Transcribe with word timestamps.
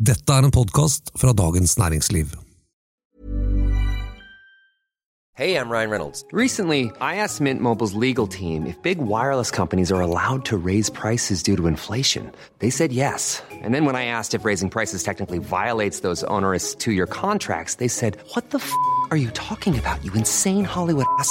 Dette 0.00 0.32
er 0.32 0.46
en 0.46 0.50
podkast 0.50 1.10
fra 1.20 1.32
Dagens 1.36 1.78
Næringsliv. 1.78 2.26
Hey, 5.34 5.56
I'm 5.56 5.68
Ryan 5.70 5.90
Reynolds. 5.90 6.24
Recently, 6.32 6.90
I 7.02 7.16
asked 7.16 7.40
Mint 7.40 7.60
Mobile's 7.60 7.92
legal 7.92 8.26
team 8.26 8.66
if 8.66 8.82
big 8.82 8.98
wireless 8.98 9.50
companies 9.50 9.92
are 9.92 10.00
allowed 10.00 10.44
to 10.46 10.56
raise 10.56 10.90
prices 10.90 11.42
due 11.42 11.56
to 11.56 11.66
inflation. 11.66 12.32
They 12.60 12.70
said 12.70 12.92
yes. 12.92 13.42
And 13.62 13.74
then 13.74 13.84
when 13.84 13.96
I 13.96 14.06
asked 14.06 14.34
if 14.34 14.46
raising 14.46 14.70
prices 14.70 15.02
technically 15.02 15.38
violates 15.38 16.00
those 16.00 16.24
onerous 16.24 16.74
two 16.74 16.92
year 16.92 17.06
contracts, 17.06 17.74
they 17.74 17.88
said, 17.88 18.16
What 18.34 18.50
the 18.50 18.58
f 18.58 18.72
are 19.10 19.18
you 19.18 19.30
talking 19.30 19.78
about, 19.78 20.02
you 20.02 20.12
insane 20.14 20.64
Hollywood 20.64 21.06
ass? 21.18 21.30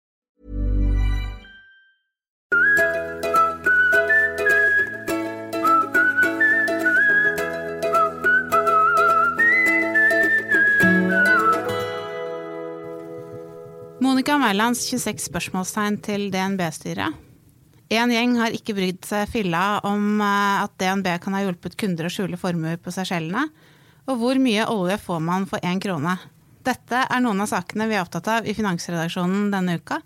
Mælands 14.41 14.79
26 14.89 15.27
spørsmålstegn 15.27 15.99
til 16.01 16.23
DNB-styret. 16.33 17.13
En 17.93 18.09
gjeng 18.09 18.37
har 18.39 18.55
ikke 18.55 18.73
brydd 18.73 19.03
seg 19.05 19.27
filla 19.29 19.81
om 19.85 20.21
eh, 20.23 20.61
at 20.63 20.73
DNB 20.81 21.09
kan 21.21 21.35
ha 21.35 21.41
hjulpet 21.43 21.75
kunder 21.77 22.07
å 22.07 22.11
skjule 22.13 22.39
formuer 22.41 22.79
på 22.81 22.93
Seychellene. 22.95 23.43
Og 24.09 24.17
hvor 24.17 24.39
mye 24.41 24.65
olje 24.71 24.97
får 25.03 25.19
man 25.21 25.45
for 25.49 25.61
én 25.67 25.81
krone? 25.83 26.15
Dette 26.65 27.03
er 27.03 27.21
noen 27.21 27.43
av 27.43 27.51
sakene 27.51 27.85
vi 27.91 27.97
er 27.99 28.01
opptatt 28.01 28.31
av 28.33 28.47
i 28.49 28.55
Finansredaksjonen 28.57 29.51
denne 29.53 29.75
uka. 29.77 29.99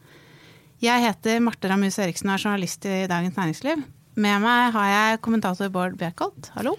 Jeg 0.84 1.06
heter 1.06 1.40
Marte 1.46 1.72
Ramus 1.72 2.02
Eriksen 2.04 2.34
og 2.34 2.36
er 2.36 2.44
journalist 2.44 2.90
i 2.90 3.06
Dagens 3.12 3.40
Næringsliv. 3.40 3.86
Med 4.20 4.44
meg 4.44 4.76
har 4.76 4.92
jeg 4.92 5.22
kommentator 5.24 5.72
Bård 5.72 5.96
Bjerkholt, 6.02 6.52
hallo. 6.58 6.76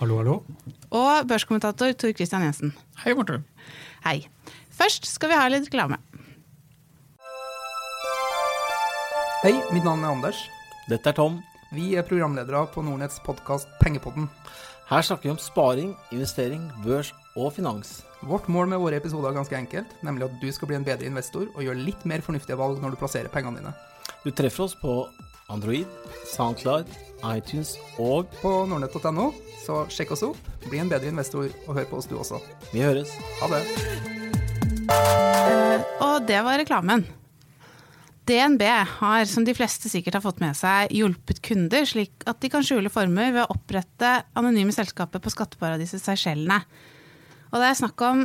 Hallo, 0.00 0.18
hallo. 0.24 0.40
Og 0.90 1.30
børskommentator 1.30 1.94
Tor 1.94 2.18
Christian 2.18 2.48
Jensen. 2.48 2.74
Hei, 3.04 3.14
Marte. 3.14 3.44
Hei. 4.08 4.24
Først 4.74 5.06
skal 5.06 5.30
vi 5.30 5.38
ha 5.38 5.46
litt 5.52 5.70
reklame. 5.70 6.02
Hei, 9.44 9.58
mitt 9.76 9.84
navn 9.84 10.00
er 10.00 10.08
Anders. 10.08 10.38
Dette 10.88 11.10
er 11.10 11.16
Tom. 11.18 11.34
Vi 11.68 11.90
er 11.98 12.06
programledere 12.08 12.62
på 12.72 12.80
Nordnetts 12.80 13.18
podkast 13.26 13.68
Pengepodden. 13.76 14.24
Her 14.88 15.02
snakker 15.04 15.28
vi 15.28 15.32
om 15.34 15.40
sparing, 15.42 15.90
investering, 16.16 16.62
børs 16.80 17.10
og 17.36 17.50
finans. 17.52 17.90
Vårt 18.24 18.46
mål 18.48 18.70
med 18.70 18.80
våre 18.80 18.96
episoder 18.96 19.28
er 19.28 19.36
ganske 19.36 19.58
enkelt, 19.58 19.90
nemlig 20.00 20.30
at 20.30 20.38
du 20.40 20.46
skal 20.48 20.70
bli 20.70 20.78
en 20.78 20.86
bedre 20.86 21.04
investor 21.10 21.50
og 21.50 21.60
gjøre 21.60 21.82
litt 21.84 22.06
mer 22.08 22.24
fornuftige 22.24 22.56
valg 22.56 22.80
når 22.80 22.94
du 22.94 22.98
plasserer 23.02 23.28
pengene 23.34 23.60
dine. 23.60 23.72
Du 24.22 24.30
treffer 24.32 24.64
oss 24.64 24.76
på 24.80 24.94
Android, 25.52 25.92
Soundcloud, 26.30 26.88
iTunes 27.34 27.74
og 28.00 28.32
På 28.38 28.62
nordnett.no, 28.70 29.26
så 29.66 29.82
sjekk 29.92 30.14
oss 30.16 30.24
opp, 30.24 30.40
bli 30.70 30.80
en 30.80 30.88
bedre 30.88 31.12
investor 31.12 31.50
og 31.66 31.82
hør 31.82 31.90
på 31.90 32.00
oss 32.00 32.08
du 32.08 32.16
også. 32.16 32.40
Vi 32.72 32.80
høres. 32.80 33.12
Ha 33.42 33.50
det. 33.52 33.60
Og 36.00 36.24
det 36.32 36.40
var 36.48 36.56
reklamen. 36.62 37.04
DNB 38.24 38.62
har, 38.98 39.24
som 39.28 39.44
de 39.44 39.54
fleste 39.56 39.90
sikkert 39.92 40.18
har 40.18 40.24
fått 40.24 40.40
med 40.40 40.56
seg, 40.56 40.92
hjulpet 40.96 41.42
kunder 41.44 41.84
slik 41.88 42.24
at 42.28 42.40
de 42.40 42.48
kan 42.52 42.64
skjule 42.64 42.92
formuer 42.92 43.34
ved 43.34 43.42
å 43.44 43.52
opprette 43.52 44.14
anonyme 44.38 44.72
selskaper 44.72 45.20
på 45.20 45.32
skatteparadiset 45.34 46.00
Seychellene. 46.00 46.62
Og 47.52 47.60
det 47.60 47.68
er 47.68 47.78
snakk 47.78 48.00
om 48.06 48.24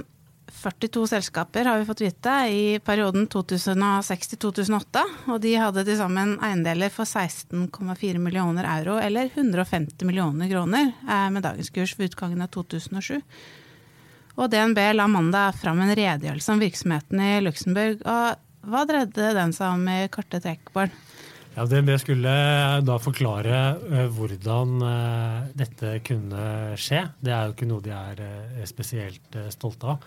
42 0.50 1.04
selskaper, 1.08 1.66
har 1.66 1.78
vi 1.78 1.86
fått 1.86 2.02
vite, 2.02 2.36
i 2.50 2.80
perioden 2.82 3.28
2006-2008. 3.30 5.04
Og 5.30 5.38
de 5.44 5.54
hadde 5.62 5.86
til 5.86 6.00
sammen 6.00 6.38
eiendeler 6.44 6.90
for 6.94 7.06
16,4 7.06 8.22
millioner 8.24 8.68
euro, 8.80 8.98
eller 8.98 9.30
150 9.36 10.08
millioner 10.10 10.50
kroner, 10.50 10.94
eh, 11.08 11.30
med 11.30 11.44
dagens 11.46 11.70
kurs 11.70 11.98
ved 12.00 12.12
utgangen 12.12 12.42
av 12.42 12.50
2007. 12.56 13.22
Og 14.40 14.50
DNB 14.50 14.94
la 14.96 15.08
mandag 15.08 15.56
fram 15.60 15.80
en 15.84 15.96
redegjørelse 15.96 16.54
om 16.54 16.62
virksomheten 16.64 17.20
i 17.20 17.42
Luxembourg. 17.44 18.02
Og 18.06 18.49
hva 18.70 18.86
dreide 18.90 19.34
den 19.38 19.54
seg 19.56 19.76
om 19.76 19.86
i 19.92 20.02
korte 20.14 20.42
trekk, 20.44 20.72
Bård? 20.76 20.94
Ja, 21.60 21.66
DNB 21.66 21.90
skulle 22.00 22.32
da 22.88 22.96
forklare 23.02 23.58
eh, 23.90 24.06
hvordan 24.16 24.84
eh, 24.86 25.48
dette 25.58 25.98
kunne 26.08 26.76
skje. 26.80 27.02
Det 27.20 27.34
er 27.36 27.48
jo 27.48 27.56
ikke 27.56 27.68
noe 27.68 27.84
de 27.84 27.92
er 27.92 28.22
eh, 28.24 28.68
spesielt 28.70 29.36
stolte 29.52 29.96
av. 29.96 30.06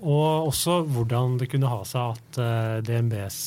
Og 0.00 0.46
også 0.48 0.78
hvordan 0.88 1.34
det 1.42 1.50
kunne 1.52 1.68
ha 1.68 1.82
seg 1.84 2.14
at 2.14 2.38
DNBs 2.88 3.40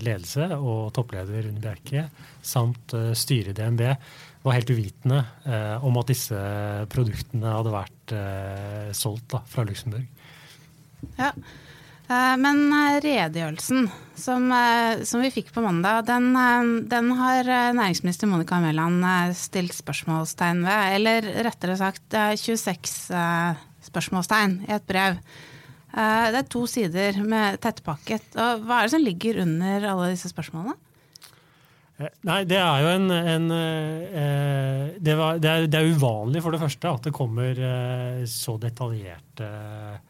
ledelse 0.00 0.46
og 0.56 0.94
toppleder 0.96 1.44
Rune 1.44 1.60
Bjerke 1.60 2.06
samt 2.40 2.94
styret 3.12 3.52
i 3.52 3.56
DNB 3.58 3.82
var 4.46 4.56
helt 4.56 4.72
uvitende 4.72 5.18
om 5.84 5.98
at 6.00 6.08
disse 6.08 6.40
produktene 6.88 7.52
hadde 7.52 7.74
vært 7.76 8.14
solgt 8.96 9.28
da, 9.34 9.42
fra 9.52 9.66
Luxembourg. 9.68 10.08
Ja. 11.20 11.34
Eh, 12.10 12.36
Men 12.40 12.64
eh, 12.72 12.98
redegjørelsen 13.04 13.86
som, 14.18 14.48
eh, 14.52 15.02
som 15.08 15.22
vi 15.22 15.30
fikk 15.34 15.52
på 15.54 15.62
mandag, 15.64 16.04
den, 16.08 16.32
den 16.90 17.12
har 17.18 17.48
næringsminister 17.76 18.30
Monica 18.30 18.58
Mæland 18.62 19.04
stilt 19.38 19.74
spørsmålstegn 19.76 20.62
ved. 20.66 20.96
Eller 20.98 21.30
rettere 21.46 21.78
sagt 21.80 22.14
eh, 22.14 22.34
26 22.36 23.10
eh, 23.16 23.64
spørsmålstegn 23.88 24.60
i 24.68 24.76
et 24.76 24.86
brev. 24.86 25.18
Det 25.92 26.38
er 26.38 26.46
to 26.48 26.62
sider 26.70 27.18
med 27.20 27.58
tettpakket. 27.60 28.30
Og 28.40 28.62
hva 28.64 28.78
er 28.78 28.86
det 28.86 28.92
som 28.94 29.02
ligger 29.04 29.42
under 29.42 29.84
alle 29.90 30.06
disse 30.14 30.30
spørsmålene? 30.32 30.72
Nei, 32.24 32.38
det 32.48 32.56
er 32.56 32.78
jo 32.80 32.94
en, 32.94 33.12
en 33.12 33.50
det, 34.96 35.16
var, 35.18 35.36
det, 35.36 35.50
er, 35.50 35.66
det 35.68 35.82
er 35.82 35.90
uvanlig 35.92 36.40
for 36.42 36.56
det 36.56 36.62
første 36.62 36.94
at 36.96 37.04
det 37.04 37.12
kommer 37.12 37.60
så 38.24 38.56
detaljerte 38.62 39.50
eh, 39.50 40.00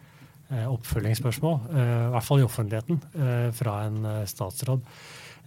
oppfølgingsspørsmål, 0.68 1.58
eh, 1.72 1.90
i 2.08 2.12
hvert 2.14 2.28
fall 2.28 2.42
i 2.42 2.46
offentligheten, 2.46 3.00
eh, 3.16 3.50
fra 3.56 3.82
en 3.86 4.04
eh, 4.04 4.24
statsråd. 4.28 4.84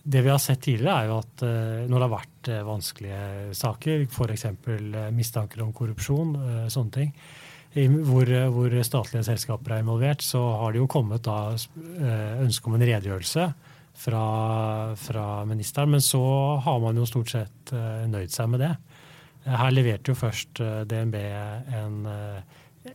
Det 0.05 0.21
vi 0.21 0.29
har 0.29 0.41
sett 0.41 0.61
tidligere, 0.61 0.95
er 1.01 1.09
jo 1.09 1.19
at 1.21 1.43
eh, 1.45 1.85
når 1.89 1.97
det 1.97 2.05
har 2.05 2.13
vært 2.13 2.49
eh, 2.53 2.65
vanskelige 2.67 3.55
saker, 3.57 4.05
f.eks. 4.09 4.45
Eh, 4.45 5.11
mistanker 5.15 5.63
om 5.65 5.73
korrupsjon, 5.73 6.35
eh, 6.41 6.65
sånne 6.73 6.97
ting, 6.97 7.13
hvor, 8.05 8.29
eh, 8.29 8.49
hvor 8.53 8.75
statlige 8.87 9.25
selskaper 9.27 9.75
er 9.75 9.85
involvert, 9.85 10.21
så 10.21 10.41
har 10.61 10.73
det 10.73 10.83
jo 10.83 10.91
kommet 10.91 11.25
da 11.25 11.39
eh, 11.55 12.43
ønske 12.45 12.69
om 12.69 12.77
en 12.77 12.85
redegjørelse 12.85 13.49
fra, 13.95 14.25
fra 14.99 15.45
ministeren, 15.45 15.91
men 15.95 16.03
så 16.03 16.21
har 16.63 16.79
man 16.83 16.97
jo 16.99 17.07
stort 17.09 17.31
sett 17.33 17.73
eh, 17.73 18.05
nøyd 18.11 18.31
seg 18.33 18.51
med 18.51 18.63
det. 18.63 18.75
Eh, 19.45 19.55
Her 19.55 19.73
leverte 19.73 20.11
jo 20.13 20.19
først 20.19 20.61
eh, 20.63 20.83
DNB 20.89 21.17
eh, 21.21 21.73
en 21.81 21.99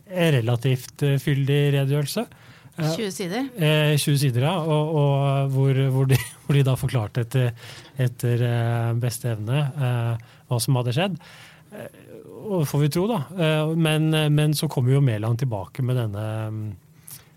relativt 0.07 1.03
eh, 1.07 1.19
fyldig 1.21 1.59
redegjørelse. 1.77 2.25
Eh, 2.77 2.91
20 2.97 3.11
sider. 3.15 3.47
Eh, 3.57 3.93
20 3.99 4.19
sider, 4.21 4.47
ja. 4.47 4.57
Og, 4.61 4.93
og 5.01 5.55
hvor, 5.55 5.81
hvor, 5.95 6.11
de, 6.11 6.19
hvor 6.45 6.57
de 6.57 6.65
da 6.67 6.77
forklarte 6.79 7.25
etter, 7.25 7.51
etter 8.01 8.45
eh, 8.47 8.91
beste 9.01 9.33
evne 9.35 9.65
eh, 9.69 10.29
hva 10.49 10.61
som 10.61 10.79
hadde 10.79 10.95
skjedd. 10.97 11.17
Eh, 11.71 11.99
og 12.51 12.63
får 12.67 12.85
vi 12.85 12.93
tro, 12.93 13.07
da. 13.09 13.19
Eh, 13.35 13.73
men, 13.77 14.09
men 14.33 14.55
så 14.57 14.69
kommer 14.71 14.95
jo 14.95 15.03
Mæland 15.03 15.43
tilbake 15.43 15.85
med 15.85 15.99
denne 15.99 16.25
mm, 16.51 16.63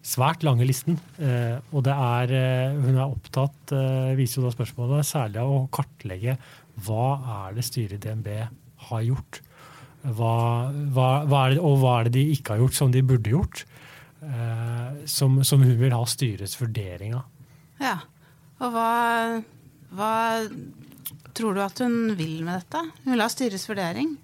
svært 0.04 0.44
lange 0.46 0.66
listen. 0.68 0.98
Eh, 1.18 1.56
og 1.72 1.86
det 1.86 1.94
er, 1.94 2.34
eh, 2.36 2.76
hun 2.76 2.98
er 2.98 3.06
opptatt, 3.06 3.72
eh, 3.72 4.12
viser 4.18 4.40
jo 4.40 4.48
da 4.48 4.54
spørsmålet, 4.54 5.08
særlig 5.08 5.40
av 5.42 5.54
å 5.54 5.64
kartlegge 5.72 6.36
hva 6.84 7.08
er 7.46 7.58
det 7.58 7.64
styret 7.66 7.98
i 7.98 8.02
DNB 8.08 8.30
har 8.90 9.02
gjort. 9.06 9.40
Hva, 10.04 10.34
hva, 10.92 11.08
hva 11.24 11.42
det, 11.48 11.60
og 11.64 11.78
hva 11.80 11.98
er 12.00 12.10
det 12.10 12.18
de 12.18 12.24
ikke 12.34 12.54
har 12.54 12.64
gjort 12.64 12.76
som 12.76 12.92
de 12.92 13.00
burde 13.06 13.32
gjort? 13.32 13.64
Eh, 14.24 15.04
som, 15.10 15.38
som 15.44 15.64
hun 15.64 15.76
vil 15.80 15.94
ha 15.94 16.02
styrets 16.08 16.56
vurdering 16.60 17.16
av. 17.16 17.24
Ja. 17.80 17.96
Og 18.62 18.70
hva, 18.72 18.90
hva 19.96 20.12
tror 21.34 21.56
du 21.56 21.64
at 21.64 21.80
hun 21.82 22.14
vil 22.18 22.42
med 22.44 22.60
dette? 22.60 22.84
Hun 23.04 23.14
vil 23.14 23.24
ha 23.24 23.32
styrets 23.32 23.68
vurdering. 23.68 24.14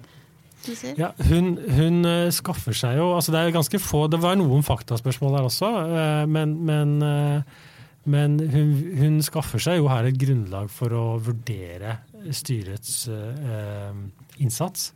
Ja, 0.98 1.14
hun, 1.30 1.54
hun 1.72 2.04
eh, 2.04 2.28
skaffer 2.36 2.76
seg 2.76 2.98
jo 2.98 3.06
altså 3.16 3.32
Det 3.32 3.40
er 3.40 3.54
ganske 3.54 3.78
få, 3.80 4.02
det 4.12 4.18
var 4.20 4.36
noen 4.36 4.60
faktaspørsmål 4.60 5.38
der 5.38 5.46
også, 5.48 5.70
eh, 5.88 6.24
men, 6.28 6.52
men, 6.68 6.92
eh, 7.00 7.78
men 8.12 8.36
hun, 8.52 8.74
hun 8.98 9.16
skaffer 9.24 9.62
seg 9.62 9.80
jo 9.80 9.88
her 9.88 10.10
et 10.10 10.18
grunnlag 10.20 10.68
for 10.72 10.92
å 10.92 11.06
vurdere 11.24 11.96
styrets 12.36 13.06
eh, 13.08 13.96
innsats 14.44 14.90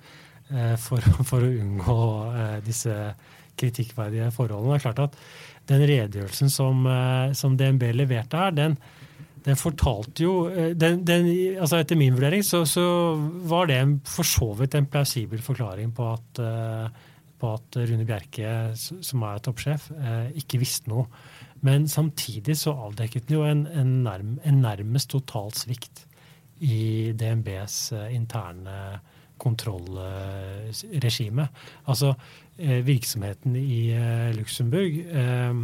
for, 0.80 1.00
for 1.30 1.44
å 1.44 1.54
unngå 1.62 2.00
eh, 2.34 2.58
disse 2.66 2.98
kritikkverdige 3.60 4.32
forholdene. 4.34 4.74
Det 4.74 4.80
er 4.80 4.86
klart 4.88 5.02
at 5.06 5.18
den 5.70 5.86
redegjørelsen 5.88 6.52
som, 6.52 6.84
eh, 6.90 7.32
som 7.38 7.56
DNB 7.56 7.88
leverte 7.94 8.40
her, 8.40 8.54
den, 8.54 8.76
den 9.44 9.58
fortalte 9.60 10.24
jo 10.24 10.34
eh, 10.50 10.72
den, 10.76 11.02
den, 11.06 11.28
altså 11.60 11.80
Etter 11.80 11.98
min 12.00 12.16
vurdering 12.16 12.44
så, 12.46 12.64
så 12.68 12.84
var 13.48 13.68
det 13.70 13.80
en, 13.80 13.98
for 14.08 14.26
så 14.28 14.52
vidt 14.58 14.76
en 14.78 14.88
plausibel 14.90 15.42
forklaring 15.44 15.92
på 15.96 16.12
at 16.12 16.44
eh, 16.44 17.02
på 17.34 17.48
at 17.50 17.76
Rune 17.90 18.04
Bjerke, 18.06 18.50
som 18.78 19.24
er 19.26 19.40
toppsjef, 19.42 19.88
eh, 19.98 20.28
ikke 20.38 20.60
visste 20.62 20.88
noe. 20.88 21.08
Men 21.66 21.88
samtidig 21.90 22.54
så 22.56 22.72
avdekket 22.86 23.26
den 23.26 23.34
jo 23.36 23.42
en, 23.44 23.64
en, 23.68 23.90
nærm, 24.06 24.36
en 24.46 24.60
nærmest 24.62 25.10
total 25.12 25.50
svikt 25.56 26.04
i 26.62 27.10
DNBs 27.18 27.76
interne 28.14 28.76
kontrollregime. 29.40 31.48
Altså 31.90 32.14
eh, 32.58 32.84
virksomheten 32.86 33.56
i 33.58 33.90
eh, 33.94 34.30
Luxembourg 34.36 35.00
eh, 35.00 35.54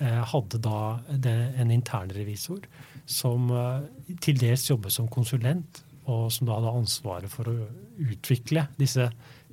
hadde 0.00 0.58
da 0.64 0.98
en 1.60 1.70
internrevisor 1.74 2.60
som 3.10 3.50
til 4.22 4.38
dels 4.40 4.70
jobbet 4.70 4.92
som 4.94 5.08
konsulent, 5.12 5.82
og 6.08 6.32
som 6.32 6.46
da 6.48 6.56
hadde 6.56 6.78
ansvaret 6.78 7.28
for 7.28 7.44
å 7.50 7.68
utvikle 8.00 8.62
disse 8.78 9.10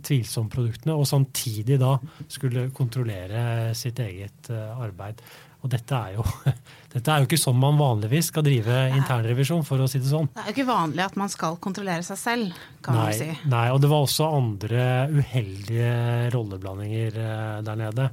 tvilsomme 0.07 0.47
produktene, 0.53 0.95
og 0.95 1.03
samtidig 1.09 1.75
da 1.81 1.97
skulle 2.31 2.69
kontrollere 2.77 3.73
sitt 3.75 3.99
eget 3.99 4.47
arbeid. 4.53 5.19
Og 5.65 5.71
dette 5.73 5.97
er, 5.97 6.13
jo, 6.17 6.23
dette 6.93 7.11
er 7.13 7.23
jo 7.23 7.27
ikke 7.27 7.39
sånn 7.41 7.57
man 7.59 7.79
vanligvis 7.79 8.29
skal 8.29 8.45
drive 8.45 8.75
internrevisjon, 8.93 9.63
for 9.65 9.81
å 9.81 9.87
si 9.89 10.01
det 10.03 10.11
sånn. 10.11 10.29
Det 10.35 10.43
er 10.43 10.51
jo 10.51 10.55
ikke 10.55 10.67
vanlig 10.69 11.05
at 11.07 11.17
man 11.19 11.31
skal 11.33 11.57
kontrollere 11.63 12.05
seg 12.05 12.19
selv, 12.21 12.59
kan 12.85 12.99
Nei, 12.99 13.07
man 13.07 13.17
si. 13.17 13.29
nei, 13.49 13.63
og 13.73 13.81
det 13.81 13.89
var 13.91 14.05
også 14.05 14.27
andre 14.37 14.83
uheldige 15.15 15.95
rolleblandinger 16.35 17.17
eh, 17.23 17.55
der 17.65 17.81
nede. 17.81 18.05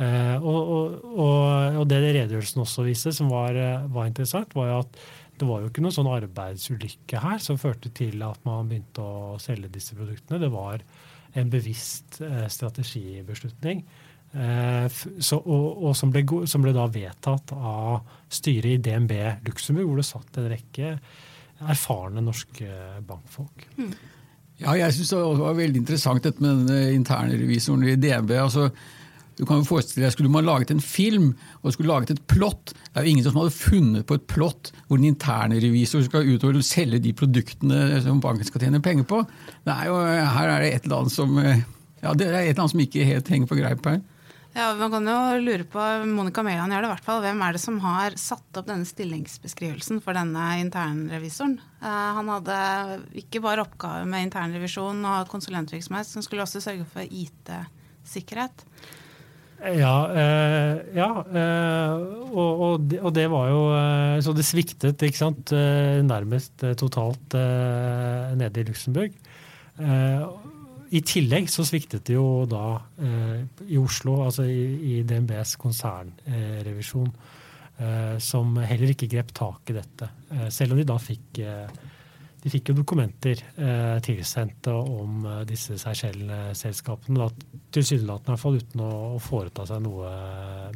Eh, 0.00 0.34
og, 0.40 0.56
og, 0.56 0.96
og, 1.12 1.78
og 1.82 1.86
det 1.92 2.00
redegjørelsen 2.06 2.64
også 2.64 2.86
viste, 2.88 3.12
som 3.16 3.28
var, 3.32 3.60
eh, 3.60 3.86
var 3.92 4.08
interessant, 4.08 4.56
var 4.56 4.72
jo 4.72 4.80
at 4.86 4.98
det 5.36 5.44
var 5.50 5.60
jo 5.60 5.68
ikke 5.68 5.84
noen 5.84 5.92
sånn 5.92 6.08
arbeidsulykke 6.08 7.20
her 7.20 7.42
som 7.44 7.60
førte 7.60 7.92
til 7.92 8.24
at 8.24 8.40
man 8.48 8.70
begynte 8.70 9.04
å 9.04 9.36
selge 9.42 9.68
disse 9.74 9.92
produktene. 9.98 10.40
Det 10.40 10.48
var 10.48 10.80
en 11.36 11.50
bevisst 11.52 12.22
strategibeslutning. 12.48 13.82
Eh, 14.34 14.88
så, 15.20 15.38
og, 15.38 15.86
og 15.86 15.96
som, 15.96 16.12
ble, 16.12 16.24
som 16.50 16.64
ble 16.64 16.74
da 16.76 16.88
vedtatt 16.92 17.54
av 17.56 18.02
styret 18.32 18.74
i 18.74 18.82
DNB 18.82 19.14
Luxembourg, 19.46 19.88
hvor 19.88 20.02
det 20.02 20.08
satt 20.08 20.40
en 20.40 20.50
rekke 20.52 20.96
erfarne 21.72 22.20
norske 22.20 22.68
bankfolk. 23.06 23.64
Ja, 24.60 24.74
jeg 24.76 24.92
syns 24.96 25.12
det 25.12 25.22
var 25.40 25.56
veldig 25.56 25.82
interessant 25.82 26.24
dette 26.24 26.42
med 26.44 26.66
denne 26.66 26.92
interne 26.96 27.36
revisoren 27.36 27.84
i 27.88 27.96
DNB. 28.00 28.36
altså 28.40 28.70
du 29.36 29.44
kan 29.44 29.60
jo 29.60 29.68
forestille 29.68 30.06
deg, 30.06 30.14
Skulle 30.14 30.32
man 30.32 30.46
laget 30.46 30.70
en 30.72 30.80
film 30.80 31.34
og 31.60 31.72
skulle 31.74 31.92
laget 31.92 32.14
et 32.14 32.22
plott 32.24 32.72
Det 32.72 32.96
er 32.96 33.04
jo 33.04 33.10
ingen 33.10 33.26
som 33.26 33.36
hadde 33.36 33.52
funnet 33.52 34.06
på 34.08 34.16
et 34.16 34.24
plott 34.32 34.72
hvor 34.86 34.96
den 34.96 35.10
interne 35.10 35.60
revisor 35.60 36.04
skal 36.06 36.24
ut 36.24 36.44
og 36.44 36.62
selge 36.64 37.02
de 37.04 37.12
produktene 37.12 38.00
som 38.00 38.20
banken 38.20 38.48
skal 38.48 38.62
tjene 38.64 38.80
penger 38.80 39.04
på. 39.04 39.22
Det 39.66 39.74
er 39.74 39.90
jo, 39.90 39.96
her 39.98 40.48
er 40.48 40.62
det 40.62 40.70
et 40.72 40.86
eller 40.86 41.02
annet 41.02 41.12
som 41.12 41.38
eh, 41.42 41.64
ja, 42.02 42.14
det 42.14 42.28
er 42.28 42.38
et 42.38 42.54
eller 42.54 42.62
annet 42.62 42.72
som 42.72 42.84
ikke 42.86 43.08
helt 43.08 43.28
henger 43.28 43.50
på 43.50 43.58
greip 43.58 43.88
her. 43.90 44.00
Ja, 44.56 44.70
Man 44.74 44.88
kan 44.88 45.04
jo 45.04 45.16
lure 45.44 45.64
på, 45.68 45.82
Monica 46.08 46.40
Mæland 46.40 46.72
gjør 46.72 46.86
det 46.86 46.88
i 46.88 46.92
hvert 46.94 47.04
fall, 47.04 47.18
hvem 47.20 47.42
er 47.44 47.52
det 47.52 47.60
som 47.60 47.76
har 47.84 48.14
satt 48.16 48.56
opp 48.56 48.70
denne 48.70 48.88
stillingsbeskrivelsen 48.88 50.00
for 50.00 50.16
denne 50.16 50.44
internrevisoren? 50.62 51.58
Eh, 51.82 52.06
han 52.16 52.30
hadde 52.32 52.56
ikke 53.20 53.42
bare 53.44 53.66
oppgave 53.66 54.06
med 54.08 54.30
internrevisjon 54.30 55.04
og 55.04 55.28
konsulentvirksomhet, 55.28 56.08
som 56.08 56.24
skulle 56.24 56.46
også 56.46 56.64
sørge 56.64 56.88
for 56.88 57.04
IT-sikkerhet. 57.04 58.64
Ja, 59.76 59.94
eh, 60.16 60.80
ja 60.96 61.10
eh, 61.20 61.92
og, 62.32 62.64
og, 62.64 62.88
det, 62.88 63.00
og 63.00 63.12
det 63.16 63.24
var 63.32 63.46
jo 63.48 63.60
Så 64.24 64.34
det 64.36 64.44
sviktet 64.44 65.00
ikke 65.04 65.20
sant, 65.20 65.52
nærmest 66.04 66.64
totalt 66.80 67.36
eh, 67.36 68.32
nede 68.40 68.64
i 68.64 68.68
Luxembourg. 68.72 69.12
I 70.96 71.02
tillegg 71.04 71.50
så 71.52 71.64
sviktet 71.66 72.06
det 72.08 72.14
jo 72.16 72.46
da 72.48 72.78
eh, 73.02 73.42
i 73.68 73.80
Oslo, 73.80 74.20
altså 74.24 74.46
i, 74.48 74.62
i 74.96 75.02
DNBs 75.04 75.56
konsernrevisjon, 75.60 77.10
eh, 77.82 78.14
som 78.22 78.56
heller 78.62 78.94
ikke 78.94 79.10
grep 79.12 79.34
tak 79.36 79.72
i 79.72 79.76
dette. 79.76 80.08
Eh, 80.32 80.48
selv 80.54 80.72
om 80.72 80.80
de 80.80 80.86
da 80.88 80.96
fikk 81.02 81.42
eh, 81.42 81.82
de 82.46 82.52
fikk 82.52 82.70
jo 82.70 82.76
dokumenter 82.78 83.40
eh, 83.58 83.96
tilsendt 84.06 84.68
om 84.70 85.24
eh, 85.26 85.42
disse 85.48 85.74
Seychelles-selskapene, 85.82 87.26
tilsynelatende 87.74 88.30
i 88.30 88.34
hvert 88.36 88.44
fall 88.44 88.58
uten 88.60 88.82
å, 88.86 88.90
å 89.16 89.20
foreta 89.22 89.66
seg 89.66 89.82
noe 89.82 90.12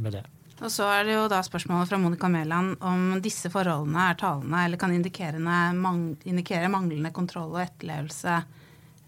med 0.03 0.17
det. 0.19 0.25
Og 0.61 0.73
så 0.75 0.89
er 0.93 1.07
det 1.07 1.15
jo 1.15 1.29
da 1.31 1.39
spørsmålet 1.47 1.89
fra 1.89 2.01
Monica 2.03 2.29
Mæland 2.29 2.83
om 2.85 3.21
disse 3.23 3.49
forholdene 3.53 4.11
er 4.11 4.19
talende 4.21 4.65
eller 4.67 4.81
kan 4.81 4.93
indikere, 4.93 5.39
mang 5.41 6.03
indikere 6.29 6.69
manglende 6.73 7.15
kontroll 7.17 7.55
og 7.55 7.63
etterlevelse 7.63 8.35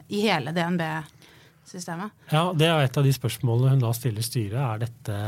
i 0.08 0.22
hele 0.26 0.52
DNB-systemet. 0.56 2.10
Ja, 2.32 2.52
Det 2.56 2.68
er 2.68 2.82
et 2.84 2.98
av 2.98 3.04
de 3.06 3.12
spørsmålene 3.14 3.74
hun 3.76 3.84
da 3.84 3.92
stiller 3.96 4.26
styret. 4.26 4.58
Er 4.58 4.82
dette 4.82 5.18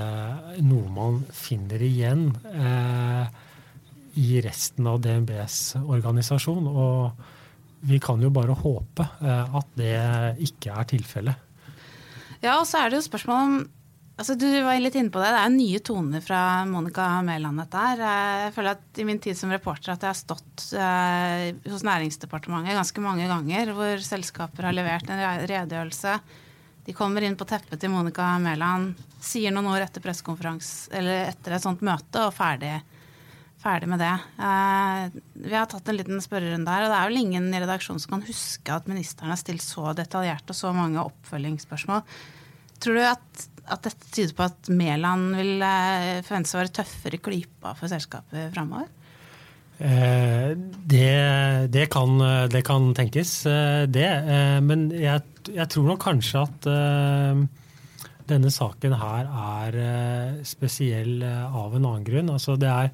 noe 0.64 0.90
man 0.92 1.22
finner 1.34 1.82
igjen 1.82 2.30
eh, 2.50 3.26
i 4.20 4.40
resten 4.44 4.86
av 4.90 5.00
DNBs 5.04 5.76
organisasjon? 5.84 6.66
Og 6.68 7.24
vi 7.84 8.00
kan 8.00 8.22
jo 8.22 8.32
bare 8.32 8.56
håpe 8.56 9.08
eh, 9.20 9.56
at 9.60 9.74
det 9.78 9.96
ikke 10.48 10.74
er 10.74 10.90
tilfellet. 10.94 11.40
Ja, 12.44 12.58
og 12.58 12.66
så 12.68 12.82
er 12.82 12.90
det 12.90 13.00
jo 13.00 13.06
spørsmål 13.08 13.42
om 13.46 13.56
altså 14.16 14.36
Du 14.38 14.46
var 14.64 14.78
litt 14.80 14.96
inne 14.98 15.12
på 15.12 15.22
det. 15.22 15.32
Det 15.34 15.42
er 15.42 15.52
nye 15.54 15.82
toner 15.84 16.22
fra 16.24 16.40
Monica 16.68 17.08
Mæland, 17.26 17.62
dette 17.64 17.82
her. 17.88 18.04
Jeg 18.04 18.54
føler 18.56 18.76
at 18.76 19.02
i 19.02 19.06
min 19.08 19.20
tid 19.22 19.38
som 19.38 19.52
reporter 19.52 19.94
at 19.94 20.06
jeg 20.06 20.12
har 20.12 20.18
stått 20.18 20.64
eh, 20.78 21.50
hos 21.72 21.84
Næringsdepartementet 21.86 22.78
ganske 22.78 23.04
mange 23.04 23.28
ganger 23.30 23.74
hvor 23.76 24.06
selskaper 24.06 24.70
har 24.70 24.76
levert 24.76 25.10
en 25.10 25.22
redegjørelse. 25.44 26.18
De 26.84 26.92
kommer 26.92 27.24
inn 27.24 27.36
på 27.40 27.46
teppet 27.48 27.80
til 27.80 27.92
Monica 27.92 28.34
Mæland, 28.42 28.98
sier 29.24 29.54
noen 29.54 29.70
ord 29.72 29.86
etter 29.86 30.04
pressekonferanse 30.04 30.92
eller 30.92 31.30
etter 31.30 31.56
et 31.56 31.64
sånt 31.64 31.80
møte, 31.86 32.26
og 32.26 32.34
ferdig, 32.36 32.74
ferdig 33.62 33.88
med 33.88 34.02
det. 34.04 34.12
Eh, 34.36 35.18
vi 35.46 35.56
har 35.56 35.66
tatt 35.70 35.88
en 35.88 35.96
liten 35.96 36.20
spørrerunde 36.20 36.70
her, 36.70 36.84
og 36.84 36.92
det 36.92 37.00
er 37.00 37.10
vel 37.10 37.22
ingen 37.22 37.48
i 37.48 37.62
redaksjonen 37.64 38.04
som 38.04 38.18
kan 38.18 38.26
huske 38.28 38.76
at 38.76 38.90
ministeren 38.90 39.32
har 39.32 39.40
stilt 39.40 39.64
så 39.64 39.94
detaljert 39.96 40.52
og 40.52 40.60
så 40.60 40.74
mange 40.76 41.02
oppfølgingsspørsmål. 41.02 42.04
Tror 42.82 42.98
du 42.98 43.04
at, 43.06 43.46
at 43.70 43.86
dette 43.86 44.10
tyder 44.10 44.34
på 44.36 44.46
at 44.48 44.70
Mæland 44.72 45.34
vil 45.38 45.64
forventes 46.26 46.54
å 46.56 46.60
være 46.60 46.74
tøffere 46.80 47.22
klypa 47.22 47.76
for 47.78 47.92
selskapet 47.92 48.52
framover? 48.56 48.90
Eh, 49.78 50.54
det, 50.86 51.68
det, 51.74 51.88
kan, 51.90 52.18
det 52.50 52.62
kan 52.66 52.92
tenkes, 52.94 53.32
eh, 53.50 53.84
det. 53.90 54.06
Eh, 54.06 54.58
men 54.62 54.86
jeg, 54.94 55.24
jeg 55.50 55.66
tror 55.72 55.88
nok 55.88 56.02
kanskje 56.04 56.44
at 56.44 56.68
eh, 56.70 57.42
denne 58.30 58.52
saken 58.54 58.94
her 59.00 59.26
er 59.28 59.80
eh, 59.80 60.36
spesiell 60.46 61.24
eh, 61.26 61.56
av 61.58 61.74
en 61.74 61.88
annen 61.90 62.06
grunn. 62.06 62.30
Altså 62.32 62.56
det, 62.60 62.70
er, 62.70 62.92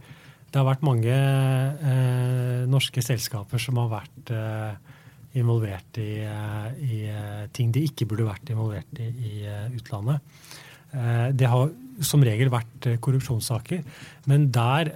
det 0.48 0.60
har 0.60 0.70
vært 0.70 0.86
mange 0.86 1.12
eh, 1.12 2.64
norske 2.70 3.04
selskaper 3.04 3.60
som 3.60 3.78
har 3.82 3.92
vært 3.92 4.32
eh, 4.34 4.89
involvert 5.38 5.98
i, 6.02 6.24
eh, 6.26 6.70
i 6.82 6.96
eh, 7.06 7.44
ting 7.54 7.70
de 7.74 7.84
ikke 7.86 8.06
burde 8.10 8.26
vært 8.26 8.50
involvert 8.50 8.98
i 8.98 9.06
i 9.10 9.46
eh, 9.46 9.68
utlandet. 9.76 10.18
Det 10.90 11.46
har 11.46 11.68
som 12.02 12.18
regel 12.26 12.48
vært 12.50 12.98
korrupsjonssaker, 12.98 13.84
men 14.26 14.50
der, 14.50 14.90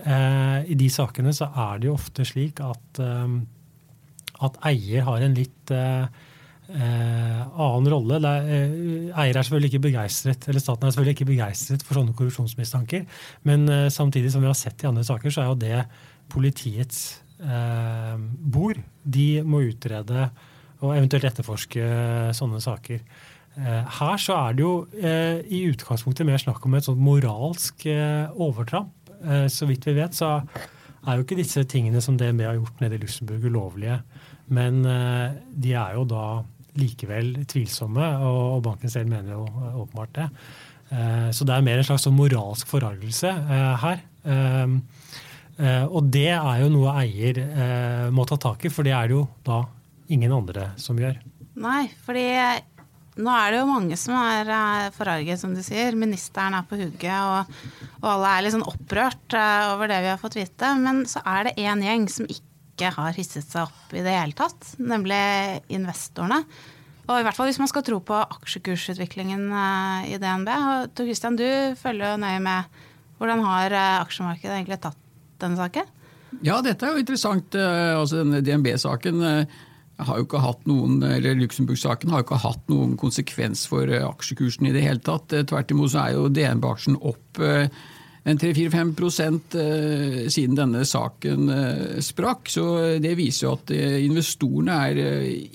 i 0.67 0.75
de 0.75 0.91
sakene, 0.91 1.31
så 1.31 1.47
er 1.55 1.79
det 1.79 1.87
jo 1.87 1.95
ofte 1.95 2.27
slik 2.27 2.59
at, 2.67 2.99
at 2.99 4.59
eier 4.73 5.07
har 5.07 5.23
en 5.23 5.37
litt 5.39 5.71
annen 5.71 7.87
rolle. 7.95 8.19
Eier 8.19 9.15
er 9.15 9.39
selvfølgelig 9.39 9.71
ikke 9.71 9.87
begeistret, 9.87 10.51
eller 10.51 10.67
staten 10.67 10.91
er 10.91 10.97
selvfølgelig 10.97 11.15
ikke 11.15 11.31
begeistret 11.31 11.87
for 11.87 11.95
sånne 12.01 12.19
korrupsjonsmistanker, 12.19 13.07
men 13.47 13.71
samtidig 13.87 14.35
som 14.35 14.43
vi 14.43 14.51
har 14.51 14.59
sett 14.59 14.83
i 14.83 14.91
andre 14.91 15.07
saker, 15.07 15.31
så 15.31 15.45
er 15.45 15.53
jo 15.53 15.63
det 15.63 15.79
politiets 16.35 17.23
eh, 17.45 18.17
bor, 18.55 18.75
De 19.05 19.29
må 19.45 19.61
utrede 19.69 20.31
og 20.85 20.91
eventuelt 20.97 21.25
etterforske 21.31 21.85
sånne 22.37 22.59
saker. 22.61 23.01
Eh, 23.57 23.85
Her 23.99 24.17
så 24.21 24.35
er 24.49 24.57
det 24.59 24.65
jo 24.65 24.73
eh, 25.01 25.39
i 25.49 25.63
utgangspunktet 25.71 26.27
mer 26.29 26.41
snakk 26.43 26.65
om 26.67 26.75
et 26.77 26.85
sånt 26.89 27.01
moralsk 27.01 27.87
eh, 27.87 28.27
overtramp. 28.35 28.93
Eh, 29.25 29.47
Så 29.49 29.69
vidt 29.71 29.87
vi 29.87 29.95
vet, 29.97 30.13
så 30.17 30.41
er 31.07 31.17
jo 31.19 31.25
ikke 31.25 31.39
disse 31.39 31.63
tingene 31.69 32.01
som 32.05 32.17
DNB 32.21 32.43
har 32.49 32.59
gjort 32.59 32.81
nede 32.83 32.97
i 32.99 33.03
Luxembourg 33.05 33.45
ulovlige. 33.45 34.01
Men 34.53 34.85
eh, 34.85 35.39
de 35.55 35.73
er 35.79 35.95
jo 35.97 36.05
da 36.11 36.43
likevel 36.75 37.45
tvilsomme, 37.47 38.03
og 38.27 38.63
banken 38.67 38.91
selv 38.91 39.07
mener 39.13 39.37
jo 39.37 39.45
åpenbart 39.85 40.17
det. 40.17 40.25
Så 41.35 41.47
det 41.47 41.55
er 41.55 41.63
mer 41.65 41.79
en 41.81 41.87
slags 41.87 42.03
sånn 42.05 42.17
moralsk 42.19 42.67
forargelse 42.69 43.31
her. 43.81 44.03
Eh, 44.27 44.75
Og 45.61 46.11
det 46.11 46.33
er 46.35 46.61
jo 46.65 46.69
noe 46.73 46.97
eier 47.05 47.39
eh, 47.45 48.07
må 48.11 48.25
ta 48.27 48.39
tak 48.43 48.65
i, 48.67 48.73
for 48.75 48.87
det 48.87 48.95
er 48.97 49.11
det 49.11 49.15
jo 49.15 49.25
da 49.47 49.61
ingen 50.11 50.33
andre 50.35 50.73
som 50.81 50.99
gjør. 50.99 51.21
Nei, 51.63 51.87
fordi 52.03 52.27
nå 53.15 53.31
er 53.31 53.53
det 53.53 53.61
jo 53.61 53.67
mange 53.69 53.97
som 53.99 54.17
er 54.19 54.49
eh, 54.51 54.89
forarget, 54.95 55.39
som 55.39 55.53
du 55.55 55.63
sier. 55.63 55.95
Ministeren 55.99 56.57
er 56.59 56.67
på 56.67 56.79
hugget, 56.81 57.15
og, 57.15 57.53
og 58.01 58.09
alle 58.11 58.33
er 58.33 58.45
litt 58.45 58.57
sånn 58.57 58.67
opprørt 58.67 59.37
eh, 59.39 59.67
over 59.71 59.91
det 59.91 60.01
vi 60.03 60.11
har 60.11 60.19
fått 60.21 60.39
vite. 60.41 60.73
Men 60.81 61.05
så 61.11 61.23
er 61.23 61.49
det 61.49 61.57
én 61.63 61.85
gjeng 61.85 62.09
som 62.11 62.27
ikke 62.27 62.91
har 62.97 63.15
hisset 63.15 63.47
seg 63.47 63.69
opp 63.69 63.95
i 63.95 64.03
det 64.03 64.17
hele 64.17 64.35
tatt, 64.35 64.73
nemlig 64.83 65.21
investorene. 65.71 66.43
Og 67.05 67.21
i 67.21 67.27
hvert 67.27 67.37
fall 67.37 67.51
hvis 67.51 67.61
man 67.61 67.69
skal 67.71 67.85
tro 67.87 68.01
på 68.03 68.19
aksjekursutviklingen 68.19 69.47
eh, 69.47 70.11
i 70.17 70.19
DNB. 70.19 70.51
Tor 70.97 71.07
Christian, 71.07 71.39
du 71.39 71.47
følger 71.79 72.17
jo 72.17 72.23
nøye 72.25 72.43
med. 72.43 72.83
Hvordan 73.21 73.47
har 73.47 73.79
eh, 73.79 74.03
aksjemarkedet 74.03 74.59
egentlig 74.59 74.83
tatt 74.83 74.99
denne 75.43 75.59
saken? 75.59 75.91
Ja, 76.43 76.59
dette 76.65 76.87
er 76.87 76.95
jo 76.95 77.05
interessant. 77.05 77.55
Eh, 77.55 77.95
Altså, 77.95 78.23
denne 78.23 78.43
DNB-saken 78.45 79.23
eh, 79.23 79.47
har 80.05 80.19
jo 80.19 80.27
ikke 80.27 80.43
hatt 80.43 80.65
noen, 80.67 81.03
eller 81.07 81.37
Luxembourg-saken 81.39 82.11
har 82.11 82.23
jo 82.23 82.29
ikke 82.29 82.43
hatt 82.43 82.65
noen 82.73 82.97
konsekvens 83.01 83.67
for 83.71 83.91
eh, 83.91 84.07
aksjekursen 84.07 84.67
i 84.69 84.75
det 84.75 84.83
hele 84.87 85.03
tatt. 85.05 85.29
Tvert 85.31 85.75
imot 85.75 85.93
så 85.95 86.07
er 86.07 86.17
jo 86.17 86.33
DNB-aksjen 86.33 86.99
opp 87.01 87.43
en 88.25 88.41
3-4-5 88.41 88.95
eh, 89.61 90.21
siden 90.33 90.59
denne 90.59 90.85
saken 90.89 91.41
sprakk. 92.03 92.49
Så 92.51 92.65
det 93.05 93.15
viser 93.21 93.47
jo 93.47 93.57
at 93.59 93.75
investorene 93.77 94.79
er 94.89 94.95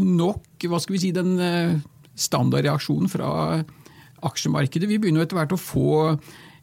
nok, 0.00 0.44
hva 0.70 0.78
skal 0.80 0.94
vi 0.94 1.00
si, 1.02 1.10
den 1.16 1.34
standardreaksjonen 2.12 3.10
fra 3.10 3.30
aksjemarkedet. 4.26 4.88
Vi 4.90 4.98
begynner 5.02 5.24
etter 5.24 5.38
hvert 5.38 5.54
å 5.56 5.60
få 5.60 6.16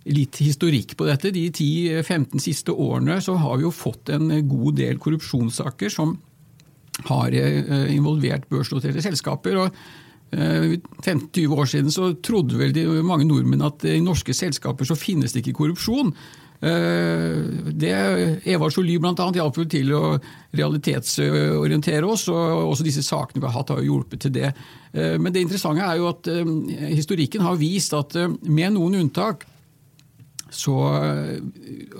litt 0.10 0.40
historikk 0.42 0.96
på 0.98 1.08
dette. 1.10 1.32
De 1.36 1.46
10-15 1.52 2.42
siste 2.42 2.74
årene 2.74 3.20
så 3.24 3.36
har 3.42 3.60
vi 3.60 3.68
jo 3.68 3.76
fått 3.76 4.12
en 4.16 4.32
god 4.50 4.80
del 4.80 5.00
korrupsjonssaker 5.02 5.92
som 5.94 6.16
har 7.08 7.36
eh, 7.36 7.90
involvert 7.96 8.48
børsnoterte 8.52 9.04
selskaper. 9.04 9.60
og 9.60 9.82
eh, 10.32 10.78
15-20 11.04 11.56
år 11.56 11.70
siden 11.72 11.94
så 11.94 12.14
trodde 12.24 12.60
vel 12.60 12.74
de, 12.76 12.86
mange 13.06 13.28
nordmenn 13.28 13.66
at 13.68 13.86
i 13.88 14.00
norske 14.04 14.36
selskaper 14.36 14.88
så 14.88 14.98
finnes 15.00 15.36
det 15.36 15.44
ikke 15.44 15.60
korrupsjon. 15.62 16.14
Eh, 16.62 17.38
Det 17.80 17.92
Eva 18.52 18.68
Joly 18.68 18.98
bl.a. 19.00 19.14
hjalp 19.16 19.60
til 19.72 19.94
å 19.96 20.02
realitetsorientere 20.52 22.08
oss, 22.08 22.28
og 22.28 22.74
også 22.74 22.84
disse 22.84 23.04
sakene 23.06 23.40
vi 23.40 23.48
har 23.48 23.56
hatt 23.56 23.72
har 23.72 23.86
hjulpet 23.86 24.26
til 24.26 24.34
det. 24.36 24.52
Eh, 24.94 25.18
Men 25.18 25.32
det 25.34 25.46
interessante 25.46 25.86
er 25.86 26.02
jo 26.02 26.10
at 26.12 26.28
eh, 26.28 26.44
historikken 26.96 27.46
har 27.46 27.56
vist 27.56 27.96
at 27.96 28.16
med 28.44 28.76
noen 28.76 29.00
unntak 29.06 29.48
så 30.50 30.74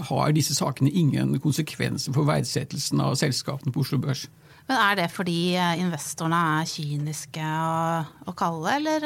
har 0.10 0.32
disse 0.34 0.56
sakene 0.58 0.90
ingen 0.90 1.36
konsekvenser 1.38 2.16
for 2.16 2.26
verdsettelsen 2.26 2.98
av 3.00 3.14
selskapene 3.14 3.70
på 3.72 3.84
Oslo 3.84 4.00
Børs. 4.02 4.24
Men 4.66 4.78
Er 4.78 4.96
det 4.98 5.12
fordi 5.14 5.54
investorene 5.78 6.40
er 6.58 6.66
kyniske 6.66 7.46
og, 7.46 8.10
og 8.26 8.36
kalde, 8.36 8.74
eller 8.74 9.06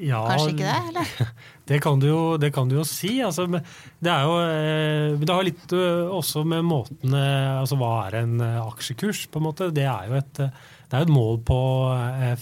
Ja, 0.00 0.20
kanskje 0.30 0.52
ikke 0.54 0.66
det? 0.66 0.82
eller? 0.90 1.32
Det 1.70 1.78
kan 1.78 2.00
du 2.02 2.08
jo, 2.08 2.22
det 2.40 2.48
kan 2.50 2.66
du 2.66 2.74
jo 2.74 2.84
si. 2.88 3.20
Altså, 3.22 3.44
det, 3.46 4.10
er 4.10 4.24
jo, 4.26 4.32
eh, 4.42 5.20
det 5.22 5.30
har 5.30 5.44
litt 5.46 5.74
eh, 5.76 6.08
også 6.10 6.42
med 6.42 6.64
måten 6.66 7.14
eh, 7.14 7.60
altså 7.60 7.78
Hva 7.78 7.90
er 8.08 8.16
en 8.24 8.40
aksjekurs? 8.42 9.28
på 9.30 9.38
en 9.38 9.46
måte? 9.46 9.68
Det 9.76 9.84
er 9.86 10.08
jo 10.10 10.16
et, 10.18 10.40
det 10.40 10.98
er 10.98 11.06
et 11.06 11.12
mål 11.14 11.38
på 11.46 11.60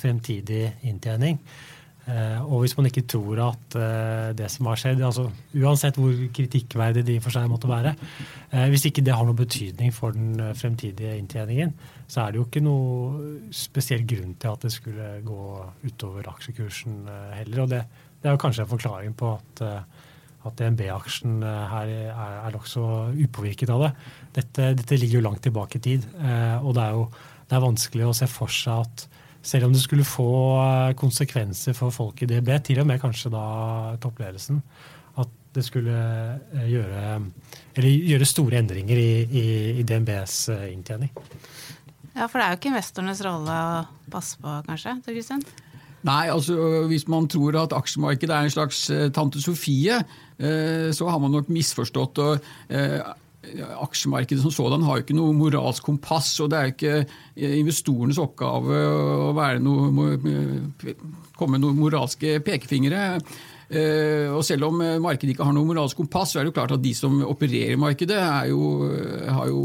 fremtidig 0.00 0.62
inntjening. 0.88 1.36
Eh, 2.08 2.40
Og 2.40 2.62
hvis 2.62 2.74
man 2.78 2.88
ikke 2.88 3.04
tror 3.04 3.40
at 3.50 3.76
eh, 3.76 4.30
det 4.36 4.48
som 4.52 4.68
har 4.70 4.80
skjedd, 4.80 5.02
altså 5.04 5.26
uansett 5.60 5.98
hvor 6.00 6.14
kritikkverdig 6.34 7.04
det 7.04 7.18
i 7.18 7.22
for 7.22 7.34
seg 7.34 7.50
måtte 7.52 7.68
være, 7.68 7.92
eh, 8.50 8.66
hvis 8.72 8.86
ikke 8.88 9.04
det 9.04 9.12
har 9.12 9.28
noen 9.28 9.36
betydning 9.36 9.92
for 9.92 10.16
den 10.16 10.40
fremtidige 10.56 11.18
inntjeningen, 11.20 11.74
så 12.08 12.24
er 12.24 12.32
det 12.32 12.40
jo 12.40 12.46
ikke 12.48 12.64
noe 12.64 13.52
spesiell 13.52 14.06
grunn 14.08 14.34
til 14.40 14.54
at 14.54 14.64
det 14.64 14.72
skulle 14.72 15.10
gå 15.26 15.48
utover 15.84 16.30
aksjekursen 16.32 17.02
heller. 17.36 17.64
Og 17.66 17.72
det, 17.74 17.82
det 18.22 18.30
er 18.30 18.36
jo 18.36 18.44
kanskje 18.46 18.64
en 18.64 18.72
forklaring 18.72 19.12
på 19.18 19.34
at, 19.36 19.64
at 20.48 20.56
DNB-aksjen 20.56 21.42
her 21.44 21.92
er, 21.92 22.14
er 22.16 22.56
nokså 22.56 22.86
upåvirket 23.12 23.74
av 23.74 23.84
det. 23.84 23.92
Dette, 24.40 24.72
dette 24.80 24.96
ligger 24.96 25.20
jo 25.20 25.26
langt 25.28 25.44
tilbake 25.44 25.76
i 25.76 25.84
tid, 25.84 26.08
og 26.62 26.72
det 26.78 26.86
er 26.86 26.96
jo 26.96 27.10
det 27.48 27.56
er 27.56 27.64
vanskelig 27.64 28.08
å 28.08 28.16
se 28.16 28.26
for 28.28 28.52
seg 28.52 28.84
at 28.84 29.06
selv 29.42 29.68
om 29.68 29.74
det 29.74 29.82
skulle 29.82 30.06
få 30.06 30.30
eh, 30.60 30.94
konsekvenser 30.98 31.76
for 31.76 31.94
folk 31.94 32.22
i 32.22 32.28
DB, 32.30 32.50
til 32.64 32.82
og 32.82 32.88
med 32.88 33.00
kanskje 33.02 33.32
da 33.32 33.44
toppledelsen, 34.02 34.60
at 35.18 35.30
det 35.54 35.64
skulle 35.66 35.94
eh, 35.94 36.66
gjøre, 36.72 37.20
eller 37.76 38.10
gjøre 38.12 38.28
store 38.28 38.60
endringer 38.62 38.98
i, 38.98 39.12
i, 39.24 39.46
i 39.80 39.86
DNBs 39.86 40.40
eh, 40.54 40.66
inntjening. 40.72 41.12
Ja, 42.14 42.26
For 42.26 42.40
det 42.40 42.44
er 42.44 42.52
jo 42.52 42.60
ikke 42.60 42.72
investorenes 42.72 43.22
rolle 43.22 43.54
å 43.54 44.10
passe 44.10 44.40
på, 44.42 44.58
kanskje? 44.66 44.98
Tor 45.06 45.14
Christian? 45.14 45.46
Nei, 46.06 46.28
altså 46.30 46.86
hvis 46.90 47.08
man 47.10 47.26
tror 47.30 47.56
at 47.58 47.74
aksjemarkedet 47.74 48.34
er 48.34 48.46
en 48.46 48.54
slags 48.54 48.84
tante 49.14 49.42
Sofie, 49.42 49.98
eh, 50.38 50.90
så 50.94 51.08
har 51.10 51.18
man 51.22 51.34
nok 51.34 51.50
misforstått. 51.52 52.18
og 52.22 52.50
eh, 52.70 53.00
Aksjemarkedet 53.38 54.42
som 54.42 54.50
sådan 54.50 54.82
har 54.82 54.98
jo 54.98 55.04
ikke 55.04 55.16
noe 55.16 55.34
moralsk 55.36 55.86
kompass, 55.86 56.32
og 56.42 56.50
det 56.50 56.58
er 56.58 56.66
jo 56.66 56.74
ikke 56.74 56.96
eh, 56.98 57.54
investorenes 57.60 58.18
oppgave 58.18 58.80
å 58.82 59.30
noe, 59.62 60.08
komme 61.38 61.54
med 61.54 61.62
noen 61.62 61.78
moralske 61.78 62.40
pekefingre. 62.44 63.04
Eh, 63.68 64.26
og 64.32 64.40
selv 64.48 64.70
om 64.70 64.78
eh, 64.80 64.96
markedet 64.96 65.34
ikke 65.34 65.44
har 65.44 65.52
noe 65.52 65.68
moralsk 65.68 65.98
kompass, 66.00 66.32
så 66.32 66.40
er 66.40 66.46
det 66.46 66.52
jo 66.54 66.56
klart 66.56 66.72
at 66.72 66.82
de 66.82 66.94
som 66.96 67.18
opererer 67.28 67.76
i 67.76 67.80
markedet, 67.80 68.20
jo, 68.48 68.60
har 69.28 69.50
jo 69.50 69.60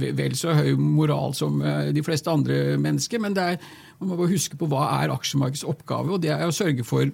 vel 0.00 0.36
så 0.38 0.54
høy 0.56 0.72
moral 0.80 1.36
som 1.36 1.60
eh, 1.60 1.90
de 1.92 2.04
fleste 2.04 2.32
andre 2.32 2.78
mennesker. 2.80 3.20
Men 3.20 3.36
er, 3.36 3.60
man 4.00 4.10
må 4.10 4.16
bare 4.16 4.32
huske 4.32 4.56
på 4.56 4.68
hva 4.72 4.88
er 5.02 5.12
aksjemarkedets 5.12 5.68
oppgave, 5.68 6.16
og 6.16 6.24
det 6.24 6.32
er 6.34 6.48
å 6.48 6.56
sørge 6.56 6.88
for 6.88 7.06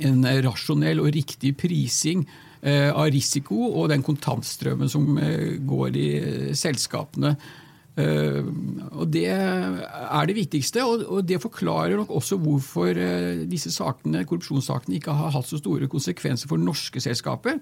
en 0.00 0.22
rasjonell 0.46 1.02
og 1.02 1.10
riktig 1.16 1.56
prising 1.58 2.22
eh, 2.22 2.46
av 2.60 3.08
risiko 3.14 3.70
og 3.70 3.88
den 3.88 4.04
kontantstrømmen 4.04 4.90
som 4.92 5.16
eh, 5.18 5.56
går 5.64 5.96
i 5.96 6.08
eh, 6.20 6.46
selskapene. 6.58 7.34
Eh, 8.00 8.44
og 8.94 9.08
Det 9.10 9.26
er 9.26 10.26
det 10.28 10.36
viktigste, 10.36 10.84
og, 10.84 11.24
det 11.26 11.40
forklarer 11.42 11.96
nok 11.96 12.10
også 12.10 12.38
hvorfor 12.40 12.94
eh, 12.94 13.46
disse 13.50 13.72
sakene, 13.74 14.24
korrupsjonssakene 14.24 14.98
ikke 14.98 15.16
har 15.16 15.32
hatt 15.34 15.48
så 15.48 15.58
store 15.58 15.88
konsekvenser 15.90 16.48
for 16.50 16.60
norske 16.60 17.00
selskaper. 17.00 17.58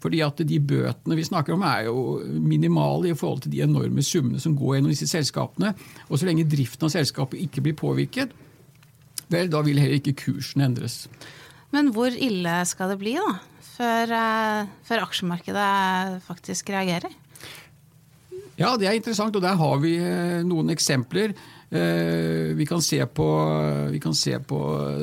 Fordi 0.00 0.20
at 0.24 0.40
de 0.44 0.60
bøtene 0.60 1.16
vi 1.16 1.24
snakker 1.24 1.54
om 1.54 1.64
er 1.64 1.86
jo 1.88 2.20
minimale 2.24 3.10
i 3.10 3.16
forhold 3.16 3.44
til 3.44 3.52
de 3.52 3.64
enorme 3.64 4.02
summene 4.04 4.40
som 4.40 4.56
går 4.56 4.76
gjennom 4.76 4.92
disse 4.92 5.08
selskapene. 5.08 5.74
Og 6.08 6.18
så 6.18 6.28
lenge 6.28 6.48
driften 6.48 6.88
av 6.88 6.92
selskapet 6.92 7.40
ikke 7.40 7.64
blir 7.64 7.78
påvirket, 7.78 8.32
vel, 9.32 9.50
da 9.50 9.62
vil 9.66 9.80
heller 9.80 9.98
ikke 9.98 10.18
kursen 10.26 10.62
endres. 10.62 11.06
Men 11.74 11.90
hvor 11.94 12.14
ille 12.14 12.60
skal 12.68 12.92
det 12.92 13.00
bli, 13.00 13.16
da? 13.18 13.38
Før, 13.76 14.12
eh, 14.16 14.68
før 14.88 15.04
aksjemarkedet 15.04 16.22
faktisk 16.24 16.70
reagerer? 16.72 17.12
Ja, 18.56 18.72
det 18.80 18.88
er 18.88 18.96
interessant, 18.96 19.36
og 19.36 19.42
der 19.44 19.58
har 19.60 19.76
vi 19.82 19.96
eh, 20.00 20.40
noen 20.48 20.72
eksempler. 20.72 21.34
Eh, 21.68 22.54
Vi 22.56 22.64
kan 22.64 22.80
se 22.80 23.02
på, 23.04 23.26
på 24.48 24.60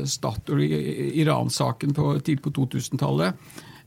Statoil, 0.10 0.64
Iran-saken 1.22 1.94
på, 1.94 2.20
tidlig 2.26 2.42
på 2.42 2.54
2000-tallet. 2.58 3.38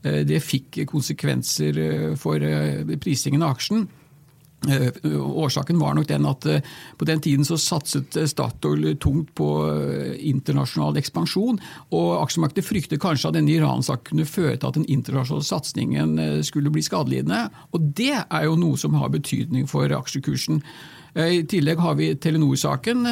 Eh, 0.03 0.23
Det 0.23 0.39
fikk 0.43 0.85
konsekvenser 0.87 1.77
eh, 1.83 2.15
for 2.15 2.39
eh, 2.39 2.85
prisingen 2.97 3.43
av 3.43 3.57
aksjen. 3.57 3.87
Eh, 4.65 5.11
Årsaken 5.13 5.79
var 5.79 5.93
nok 5.93 6.07
den 6.09 6.25
at 6.25 6.45
eh, 6.49 6.65
på 6.97 7.05
den 7.05 7.21
tiden 7.21 7.45
så 7.45 7.59
satset 7.61 8.17
eh, 8.17 8.25
Statoil 8.27 8.95
tungt 8.97 9.29
på 9.37 9.47
internasjonal 10.17 10.97
ekspansjon, 10.97 11.59
og 11.93 12.07
aksjemarkedet 12.23 12.65
fryktet 12.65 13.01
kanskje 13.03 13.29
at 13.29 13.37
denne 13.37 13.53
Iran-saken 13.53 14.09
kunne 14.09 14.27
føre 14.27 14.57
til 14.57 14.71
at 14.71 14.79
den 14.79 14.87
internasjonale 14.89 15.45
satsingen 15.45 16.17
skulle 16.45 16.71
bli 16.73 16.81
skadelidende. 16.85 17.47
Og 17.77 17.91
det 17.97 18.15
er 18.17 18.47
jo 18.47 18.57
noe 18.59 18.79
som 18.79 18.97
har 18.97 19.13
betydning 19.13 19.67
for 19.69 19.91
aksjekursen. 19.93 20.63
I 21.17 21.41
tillegg 21.49 21.79
har 21.81 21.95
vi 21.97 22.11
Telenor-saken 22.21 23.05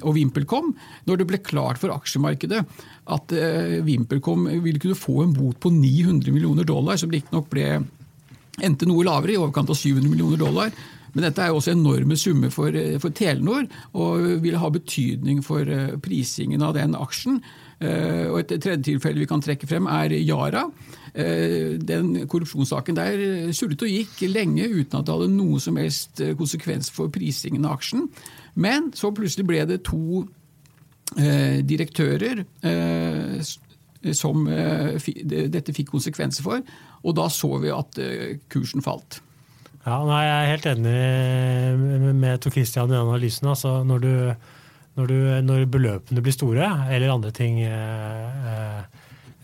og 0.00 0.14
VimpelCom. 0.16 0.70
Når 1.08 1.20
det 1.20 1.26
ble 1.28 1.40
klart 1.44 1.80
for 1.82 1.92
aksjemarkedet 1.92 2.62
at 3.12 3.34
VimpelCom 3.84 4.48
ville 4.64 4.80
kunne 4.80 4.98
få 4.98 5.24
en 5.26 5.34
bot 5.36 5.60
på 5.60 5.72
900 5.74 6.32
millioner 6.32 6.68
dollar, 6.68 7.00
som 7.00 7.12
riktignok 7.12 7.50
ble 7.52 7.82
endte 8.62 8.88
noe 8.88 9.04
lavere, 9.06 9.34
i 9.34 9.40
overkant 9.40 9.70
av 9.70 9.78
700 9.78 10.08
millioner 10.10 10.40
dollar. 10.40 10.72
Men 11.12 11.24
dette 11.26 11.42
er 11.42 11.48
jo 11.50 11.58
også 11.58 11.72
enorme 11.74 12.14
summer 12.16 12.52
for, 12.54 12.76
for 13.02 13.10
Telenor, 13.18 13.64
og 13.98 14.28
vil 14.44 14.54
ha 14.62 14.68
betydning 14.70 15.40
for 15.42 15.66
eh, 15.66 15.96
prisingen 16.02 16.62
av 16.62 16.76
den 16.76 16.94
aksjen. 16.94 17.40
Eh, 17.80 18.28
Og 18.30 18.38
Et 18.44 18.52
tredje 18.62 18.84
tilfelle 18.92 19.18
vi 19.18 19.26
kan 19.26 19.42
trekke 19.42 19.66
frem, 19.66 19.88
er 19.90 20.14
Yara. 20.20 20.68
Eh, 21.14 21.78
Den 21.82 22.28
korrupsjonssaken 22.30 22.94
der 22.94 23.50
surret 23.52 23.82
og 23.82 23.90
gikk 23.90 24.22
lenge 24.30 24.68
uten 24.70 25.00
at 25.00 25.06
det 25.08 25.16
hadde 25.16 25.32
noe 25.34 25.58
som 25.58 25.76
helst 25.82 26.20
eh, 26.22 26.36
konsekvens 26.38 26.92
for 26.94 27.10
prisingen 27.10 27.64
av 27.66 27.80
aksjen. 27.80 28.06
Men 28.54 28.92
så 28.94 29.10
plutselig 29.10 29.48
ble 29.50 29.64
det 29.66 29.80
to 29.90 30.28
eh, 31.18 31.58
direktører 31.66 32.44
eh, 32.62 33.42
som 34.16 34.46
eh, 34.48 34.96
dette 35.52 35.74
fikk 35.76 35.90
konsekvenser 35.92 36.42
for, 36.46 36.62
og 37.04 37.16
da 37.18 37.26
så 37.32 37.50
vi 37.62 37.72
at 37.74 37.98
eh, 38.00 38.38
kursen 38.52 38.82
falt. 38.84 39.20
Ja, 39.86 39.98
nei, 40.04 40.22
Jeg 40.26 40.38
er 40.38 40.50
helt 40.54 40.66
enig 40.74 40.94
med- 41.80 42.14
med 42.20 42.40
Tor 42.44 42.52
Christian 42.52 42.88
i 42.90 42.92
den 42.92 43.00
analysen. 43.06 43.48
Altså, 43.48 43.78
når, 43.84 44.00
du, 44.04 44.34
når, 44.96 45.06
du, 45.06 45.18
når 45.46 45.64
beløpene 45.72 46.20
blir 46.22 46.32
store, 46.36 46.66
eller 46.92 47.14
andre 47.14 47.30
ting 47.32 47.60
eh, 47.64 48.44
eh, 48.52 48.82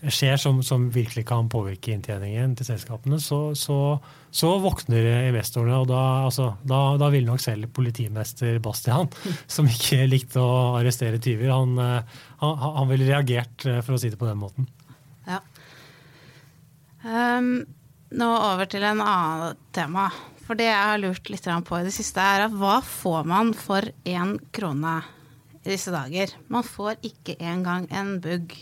skjer 0.05 0.37
som, 0.37 0.59
som, 0.63 0.87
virkelig 0.93 1.23
kan 1.27 1.49
påvirke 1.49 1.91
inntjeningen 1.95 2.53
til 2.57 2.67
selskapene, 2.67 3.17
så, 3.21 3.39
så, 3.57 3.97
så 4.29 4.51
våkner 4.61 5.07
investorene. 5.27 5.79
Og 5.81 5.87
da, 5.89 6.01
altså, 6.27 6.51
da, 6.67 6.81
da, 7.01 7.09
vil 7.13 7.25
nok 7.25 7.41
selv 7.41 7.71
politimester 7.73 8.59
Bastian, 8.63 9.09
som 9.55 9.69
ikke 9.69 10.05
likte 10.09 10.43
å 10.43 10.77
arrestere 10.77 11.21
tyver, 11.23 11.49
han, 11.53 11.73
eh, 11.81 12.21
han, 12.43 12.61
han 12.77 12.91
ville 12.91 13.09
reagert, 13.09 13.65
eh, 13.65 13.81
for 13.81 13.97
å 13.97 14.01
si 14.01 14.13
det 14.13 14.21
på 14.21 14.29
den 14.29 14.41
måten. 14.41 14.69
Ja. 15.27 15.41
Um, 17.07 17.65
nå 18.17 18.31
over 18.37 18.69
til 18.69 18.85
en 18.87 19.01
annen 19.03 19.59
tema. 19.75 20.09
For 20.47 20.55
det 20.55 20.69
jeg 20.69 20.79
har 20.79 21.01
lurt 21.01 21.27
litt 21.27 21.47
på 21.67 21.81
i 21.81 21.83
det 21.83 21.91
siste, 21.91 22.23
er 22.23 22.45
at 22.45 22.53
hva 22.55 22.77
får 22.85 23.25
man 23.27 23.51
for 23.57 23.83
én 24.07 24.37
krone 24.55 25.01
i 25.65 25.73
disse 25.73 25.91
dager? 25.91 26.31
Man 26.47 26.63
får 26.63 27.01
ikke 27.03 27.35
engang 27.43 27.89
en 27.91 28.15
bugg. 28.23 28.55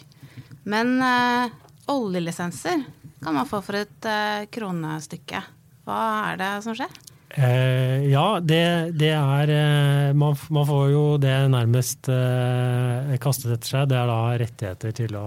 Men 0.69 0.95
uh, 1.01 1.51
oljelisenser 1.93 2.85
kan 3.21 3.37
man 3.37 3.49
få 3.49 3.61
for 3.65 3.77
et 3.79 4.07
uh, 4.09 4.45
kronestykke. 4.51 5.43
Hva 5.85 5.99
er 6.31 6.41
det 6.41 6.53
som 6.65 6.77
skjer? 6.77 6.93
Eh, 7.37 8.05
ja, 8.11 8.39
det, 8.39 8.91
det 8.95 9.11
er 9.11 9.49
eh, 9.51 10.13
man, 10.15 10.37
man, 10.49 10.67
får 10.67 10.85
jo 10.93 11.01
det 11.19 11.33
nærmest 11.51 12.07
eh, 12.07 13.15
kastet 13.19 13.57
etter 13.57 13.71
seg. 13.71 13.89
Det 13.91 13.97
er 13.99 14.07
da 14.07 14.19
rettigheter 14.39 14.95
til 14.95 15.17
å, 15.19 15.25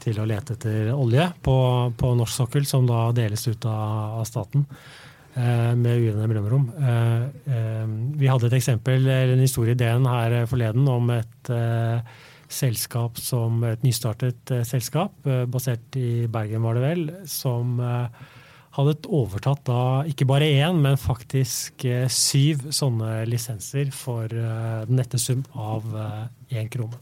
til 0.00 0.22
å 0.22 0.24
lete 0.28 0.56
etter 0.56 0.88
olje 0.94 1.26
på, 1.44 1.58
på, 2.00 2.14
norsk 2.16 2.32
sokkel, 2.32 2.64
som 2.68 2.88
da 2.88 3.10
deles 3.12 3.44
ut 3.44 3.68
av, 3.68 4.22
av 4.22 4.24
staten 4.30 4.64
eh, 5.34 5.74
med 5.76 6.00
ujevne 6.00 6.30
mellomrom. 6.30 6.70
vi 8.16 8.32
hadde 8.32 8.48
et 8.48 8.58
eksempel, 8.62 9.04
eller 9.04 9.36
en 9.36 9.44
historie 9.44 9.76
i 9.76 9.78
DN 9.78 10.08
her 10.08 10.40
forleden 10.48 10.88
om 10.88 11.12
et 11.12 11.52
selskap 12.48 13.18
som 13.20 13.62
et 13.68 13.84
nystartet 13.84 14.52
eh, 14.54 14.64
selskap, 14.66 15.14
eh, 15.28 15.44
basert 15.50 15.96
i 16.00 16.26
Bergen 16.32 16.64
var 16.64 16.78
det 16.78 16.84
vel, 16.84 17.02
som 17.28 17.78
eh, 17.84 18.22
hadde 18.78 18.94
overtatt 19.14 19.64
da 19.68 19.82
ikke 20.08 20.26
bare 20.28 20.48
én, 20.60 20.80
men 20.84 20.98
faktisk 21.00 21.82
syv 22.14 22.68
sånne 22.74 23.24
lisenser 23.26 23.90
for 23.96 24.30
den 24.30 24.94
nette 24.94 25.18
sum 25.18 25.40
av 25.58 25.88
én 26.52 26.68
krone. 26.70 27.00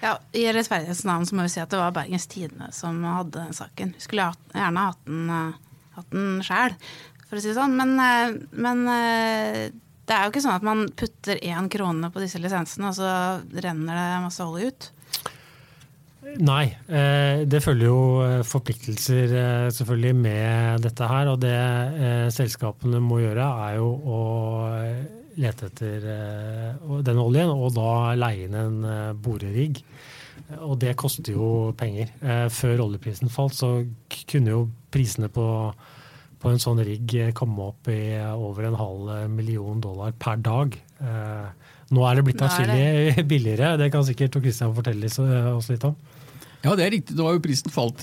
Ja, 0.00 0.14
I 0.32 0.46
rettferdighetens 0.54 1.04
navn 1.04 1.26
så 1.28 1.36
må 1.36 1.44
vi 1.44 1.52
si 1.52 1.60
at 1.60 1.68
det 1.74 1.82
var 1.82 1.92
Bergens 1.92 2.24
Tidende 2.32 2.70
som 2.72 3.02
hadde 3.04 3.42
den 3.42 3.52
saken. 3.58 3.92
Vi 3.98 4.06
skulle 4.06 4.30
gjerne 4.54 4.86
hatt 4.86 5.04
den, 5.04 5.28
hatt 5.98 6.16
den 6.16 6.40
sjæl, 6.46 6.78
for 7.26 7.36
å 7.36 7.44
si 7.44 7.50
det 7.50 7.58
sånn. 7.58 7.76
Men, 7.76 8.48
men 8.56 8.86
det 10.08 10.16
er 10.16 10.24
jo 10.24 10.32
ikke 10.32 10.42
sånn 10.42 10.58
at 10.58 10.66
man 10.66 10.88
putter 10.98 11.38
én 11.46 11.68
krone 11.70 12.10
på 12.12 12.22
disse 12.22 12.40
lisensene, 12.42 12.90
og 12.90 12.98
så 12.98 13.62
renner 13.62 13.98
det 13.98 14.24
masse 14.24 14.44
olje 14.44 14.72
ut? 14.72 14.90
Nei. 16.22 16.64
Eh, 16.86 17.42
det 17.50 17.60
følger 17.64 17.88
jo 17.88 18.02
eh, 18.24 18.40
forpliktelser 18.46 19.34
eh, 19.34 19.68
selvfølgelig 19.74 20.14
med 20.16 20.84
dette 20.86 21.08
her. 21.10 21.30
Og 21.32 21.40
det 21.42 21.56
selskapene 22.34 23.02
må 23.02 23.20
gjøre, 23.22 23.48
er 23.68 23.78
jo 23.80 23.90
å 23.90 24.20
lete 25.42 25.70
etter 25.70 26.02
den 27.06 27.20
oljen, 27.20 27.48
og 27.48 27.72
da 27.76 28.12
leie 28.18 28.46
inn 28.46 28.56
en 28.58 28.82
borerigg. 29.22 29.80
Og 30.60 30.76
det 30.82 30.92
koster 31.00 31.32
jo 31.32 31.72
penger. 31.78 32.10
Før 32.52 32.84
oljeprisen 32.84 33.32
falt, 33.32 33.56
så 33.56 33.70
kunne 34.28 34.52
jo 34.52 34.66
prisene 34.92 35.30
på 35.32 35.46
på 36.42 36.50
en 36.50 36.62
sånn 36.62 36.80
rigg 36.82 37.14
komme 37.38 37.68
opp 37.70 37.90
i 37.92 38.16
over 38.34 38.66
en 38.66 38.78
halv 38.78 39.12
million 39.30 39.80
dollar 39.82 40.14
per 40.18 40.40
dag. 40.42 40.74
Eh, 40.98 41.74
nå 41.94 42.06
er 42.08 42.18
det 42.18 42.24
blitt 42.26 42.42
atskillig 42.42 43.24
billigere, 43.30 43.76
det 43.78 43.92
kan 43.94 44.06
sikkert 44.06 44.34
Tor 44.34 44.42
Christian 44.44 44.74
fortelle 44.74 45.10
oss 45.52 45.70
litt 45.70 45.86
om. 45.86 45.94
Ja, 46.62 46.74
det 46.78 46.86
er 46.86 46.94
riktig. 46.96 47.16
Nå 47.18 47.26
har 47.26 47.36
jo 47.36 47.44
prisen 47.44 47.74
falt 47.74 48.02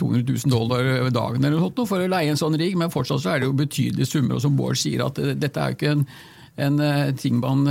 200 0.00 0.24
000 0.46 0.52
dollar 0.52 0.88
over 1.00 1.12
dagen 1.12 1.44
eller 1.44 1.60
noe 1.60 1.88
for 1.88 2.00
å 2.00 2.08
leie 2.08 2.32
en 2.32 2.40
sånn 2.40 2.56
rigg, 2.60 2.76
men 2.80 2.92
fortsatt 2.92 3.24
så 3.24 3.34
er 3.34 3.42
det 3.42 3.50
jo 3.50 3.56
betydelige 3.56 4.08
summer. 4.08 4.38
Og 4.38 4.44
som 4.44 4.56
Bård 4.56 4.80
sier, 4.80 5.04
at 5.04 5.20
eh, 5.20 5.34
dette 5.36 5.60
er 5.60 5.74
jo 5.74 5.80
ikke 5.80 5.96
en, 5.98 6.06
en 6.68 6.84
eh, 6.86 7.08
ting 7.20 7.40
man 7.42 7.66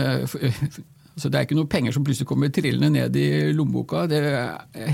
så 1.19 1.27
Det 1.27 1.35
er 1.35 1.43
ikke 1.43 1.55
noe 1.57 1.67
penger 1.67 1.91
som 1.91 2.03
plutselig 2.07 2.29
kommer 2.29 2.47
trillende 2.47 2.87
ned 2.93 3.15
i 3.19 3.51
lommeboka. 3.51 4.05
Det 4.07 4.21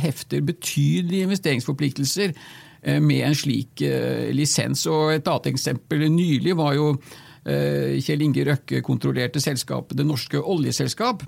hefter 0.01 0.41
betydelige 0.41 1.27
investeringsforpliktelser 1.27 2.33
Eh, 2.33 2.74
med 3.01 3.23
en 3.27 3.37
slik 3.37 3.81
eh, 3.85 4.31
lisens. 4.35 4.85
Og 4.91 5.15
Et 5.15 5.31
annet 5.31 5.51
eksempel 5.53 6.05
nylig 6.11 6.55
var 6.57 6.75
jo 6.77 6.91
eh, 7.45 7.97
Kjell 8.03 8.25
Inge 8.27 8.45
Røkke 8.49 8.83
kontrollerte 8.85 9.41
selskapet 9.43 9.97
Det 9.97 10.07
Norske 10.07 10.41
Oljeselskap. 10.41 11.25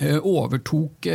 Overtok 0.00 1.08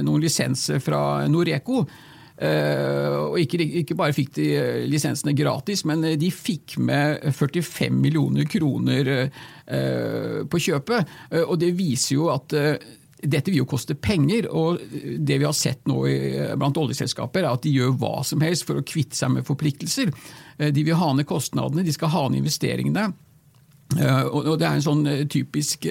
noen 0.00 0.22
lisenser 0.22 0.78
fra 0.80 1.26
Noreco. 1.28 1.82
Og 1.82 3.34
ikke, 3.42 3.58
ikke, 3.82 3.96
bare 3.98 4.14
fikk 4.16 4.30
de 4.38 4.46
lisensene 4.88 5.34
gratis, 5.36 5.82
men 5.84 6.00
de 6.16 6.30
fikk 6.32 6.78
med 6.80 7.26
45 7.36 7.92
millioner 7.92 8.48
kroner 8.48 9.12
på 10.48 10.62
kjøpet. 10.64 11.12
Og 11.42 11.52
det 11.60 11.74
viser 11.76 12.16
jo 12.16 12.30
at 12.32 12.56
dette 13.22 13.52
vil 13.52 13.62
jo 13.62 13.68
koste 13.70 13.94
penger, 13.94 14.48
og 14.50 14.80
det 15.18 15.38
vi 15.38 15.46
har 15.46 15.56
sett 15.56 15.86
nå 15.90 16.02
blant 16.58 16.78
oljeselskaper, 16.82 17.44
er 17.44 17.52
at 17.54 17.64
de 17.64 17.74
gjør 17.74 17.94
hva 18.00 18.16
som 18.26 18.42
helst 18.42 18.66
for 18.68 18.80
å 18.80 18.86
kvitte 18.86 19.18
seg 19.18 19.36
med 19.36 19.46
forpliktelser. 19.46 20.12
Eh, 20.58 20.72
de 20.74 20.86
vil 20.86 20.98
ha 20.98 21.12
ned 21.14 21.28
kostnadene, 21.28 21.86
de 21.86 21.94
skal 21.94 22.12
ha 22.14 22.28
ned 22.28 22.42
investeringene. 22.42 23.12
Uh, 23.92 24.24
og 24.32 24.54
Det 24.56 24.64
er 24.64 24.78
en 24.78 24.84
sånn 24.84 25.02
uh, 25.04 25.18
typisk 25.28 25.84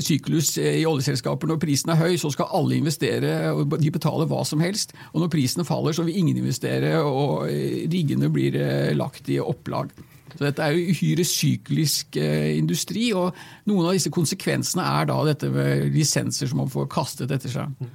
syklus 0.00 0.54
i 0.56 0.86
oljeselskaper. 0.88 1.50
Når 1.50 1.58
prisen 1.60 1.92
er 1.92 2.00
høy, 2.00 2.14
så 2.16 2.30
skal 2.32 2.54
alle 2.56 2.78
investere, 2.78 3.34
og 3.52 3.76
de 3.82 3.90
betaler 3.92 4.30
hva 4.30 4.40
som 4.48 4.62
helst. 4.64 4.94
Og 5.12 5.20
når 5.20 5.32
prisen 5.34 5.68
faller, 5.68 5.92
så 5.92 6.06
vil 6.06 6.16
ingen 6.22 6.40
investere, 6.40 6.96
og 7.04 7.44
riggene 7.92 8.32
blir 8.32 8.56
lagt 8.96 9.28
i 9.28 9.36
opplag. 9.42 9.92
Så 10.34 10.42
Dette 10.42 10.66
er 10.66 10.74
jo 10.74 10.92
uhyre 10.94 11.26
syklisk 11.28 12.18
eh, 12.20 12.54
industri, 12.58 13.08
og 13.14 13.34
noen 13.70 13.88
av 13.88 13.96
disse 13.96 14.12
konsekvensene 14.14 14.84
er 14.84 15.10
da 15.10 15.18
dette 15.28 15.50
med 15.52 15.88
lisenser 15.94 16.50
som 16.50 16.64
man 16.64 16.72
får 16.72 16.90
kastet 16.92 17.34
etter 17.34 17.52
seg. 17.52 17.70
Mm. 17.78 17.92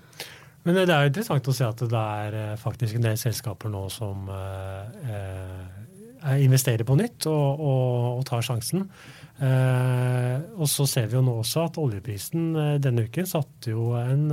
Men 0.68 0.76
det 0.76 0.90
er 0.92 1.06
jo 1.06 1.12
interessant 1.12 1.48
å 1.48 1.56
se 1.56 1.68
at 1.68 1.84
det 1.92 2.06
er 2.24 2.40
eh, 2.40 2.58
faktisk 2.60 2.98
en 2.98 3.08
del 3.10 3.20
selskaper 3.20 3.72
nå 3.74 3.86
som 3.94 4.28
eh, 4.32 5.14
eh, 5.16 6.36
investerer 6.44 6.88
på 6.88 6.98
nytt 7.00 7.28
og, 7.32 7.64
og, 7.64 7.96
og 8.20 8.28
tar 8.28 8.44
sjansen. 8.46 8.88
Eh, 9.40 10.36
og 10.60 10.68
så 10.68 10.88
ser 10.90 11.08
vi 11.08 11.16
jo 11.16 11.24
nå 11.24 11.38
også 11.42 11.64
at 11.70 11.80
oljeprisen 11.80 12.52
eh, 12.60 12.76
denne 12.84 13.08
uken 13.08 13.28
satte 13.30 13.72
jo 13.72 13.94
en 14.00 14.28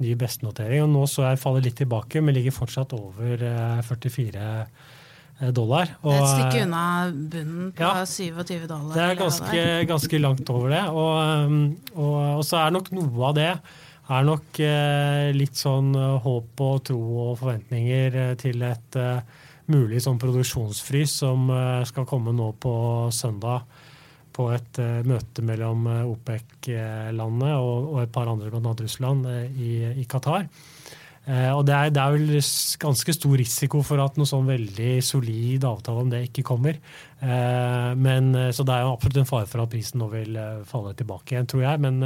ny 0.00 0.14
bestenotering. 0.18 0.84
og 0.86 0.94
Nå 0.94 1.04
så 1.10 1.26
jeg 1.28 1.42
faller 1.42 1.66
litt 1.66 1.78
tilbake, 1.82 2.22
men 2.22 2.36
ligger 2.38 2.56
fortsatt 2.56 2.94
over 2.96 3.42
44 3.86 4.46
Eh, 4.50 4.98
dollar. 5.54 5.94
Og, 6.02 6.12
det 6.12 6.16
er 6.16 6.22
et 6.22 6.32
stykke 6.34 6.58
eh, 6.58 6.66
unna 6.66 6.86
bunnen 7.32 7.68
på 7.76 7.84
ja, 7.84 8.06
27 8.06 8.66
dollar. 8.68 8.94
Det 8.94 9.04
er 9.04 9.20
ganske, 9.20 9.62
ganske 9.88 10.20
langt 10.20 10.52
over 10.52 10.72
det. 10.74 10.82
Og, 10.92 11.12
um, 11.50 11.60
og, 11.94 12.16
og, 12.38 12.42
så 12.46 12.60
er 12.62 12.74
nok 12.76 12.90
noe 12.96 13.28
av 13.30 13.38
det 13.38 13.52
er 14.10 14.26
nok 14.26 14.58
eh, 14.66 15.28
litt 15.36 15.58
sånn 15.58 15.92
håp 15.94 16.64
og 16.66 16.80
tro 16.88 16.98
og 17.28 17.36
forventninger 17.38 18.18
til 18.40 18.64
et 18.66 18.98
mulig 19.70 20.00
sånn 20.02 20.18
produksjonsfrys 20.18 21.12
som 21.22 21.46
skal 21.86 22.08
komme 22.10 22.34
nå 22.34 22.48
på 22.58 22.72
søndag 23.14 23.68
på 24.34 24.48
et 24.50 24.80
møte 25.06 25.44
mellom 25.46 25.86
OPEC-landene 26.10 27.52
og, 27.62 28.00
et 28.02 28.10
par 28.10 28.26
andre, 28.32 28.50
bl.a. 28.50 28.74
Russland, 28.82 29.30
i, 29.54 29.76
i 30.02 30.08
Qatar. 30.10 30.48
Eh, 31.28 31.50
og 31.52 31.66
det 31.68 31.74
er, 31.76 31.90
det 31.92 32.00
er, 32.00 32.14
vel 32.16 32.44
ganske 32.80 33.14
stor 33.14 33.34
risiko 33.38 33.82
for 33.84 34.00
at 34.02 34.16
noe 34.18 34.28
sånn 34.28 34.48
veldig 34.48 34.92
solid 35.04 35.66
avtale 35.68 36.04
om 36.04 36.12
det 36.12 36.22
ikke 36.30 36.46
kommer. 36.48 36.78
Eh, 37.20 37.90
men, 37.94 38.32
eh, 38.34 38.52
så 38.56 38.64
det 38.64 38.76
er 38.76 38.86
jo 38.86 38.94
absolutt 38.94 39.20
en 39.20 39.28
fare 39.28 39.50
for 39.50 39.62
at 39.62 39.72
prisen 39.72 40.00
nå 40.00 40.08
vil 40.14 40.38
falle 40.68 40.94
tilbake 40.96 41.36
igjen, 41.36 41.50
tror 41.50 41.66
jeg. 41.66 41.82
Men, 41.84 42.00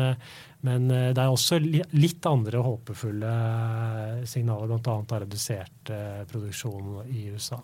men 0.67 0.89
det 0.91 1.21
er 1.21 1.31
også 1.31 1.61
litt 1.63 2.27
andre 2.27 2.65
håpefulle 2.65 3.37
signaler, 4.29 4.75
bl.a. 4.75 4.99
av 5.05 5.23
redusert 5.23 5.95
produksjon 6.31 7.07
i 7.13 7.29
USA. 7.31 7.61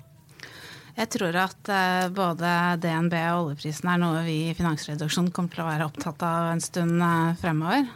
Jeg 0.97 1.09
tror 1.15 1.37
at 1.39 1.69
både 2.13 2.51
DNB 2.83 3.15
og 3.31 3.47
oljeprisen 3.47 3.89
er 3.89 4.01
noe 4.03 4.25
vi 4.27 4.51
i 4.51 4.57
Finansreduksjonen 4.59 5.31
kommer 5.33 5.55
til 5.55 5.63
å 5.65 5.69
være 5.71 5.87
opptatt 5.87 6.25
av 6.27 6.51
en 6.51 6.63
stund 6.63 7.01
fremover. 7.41 7.87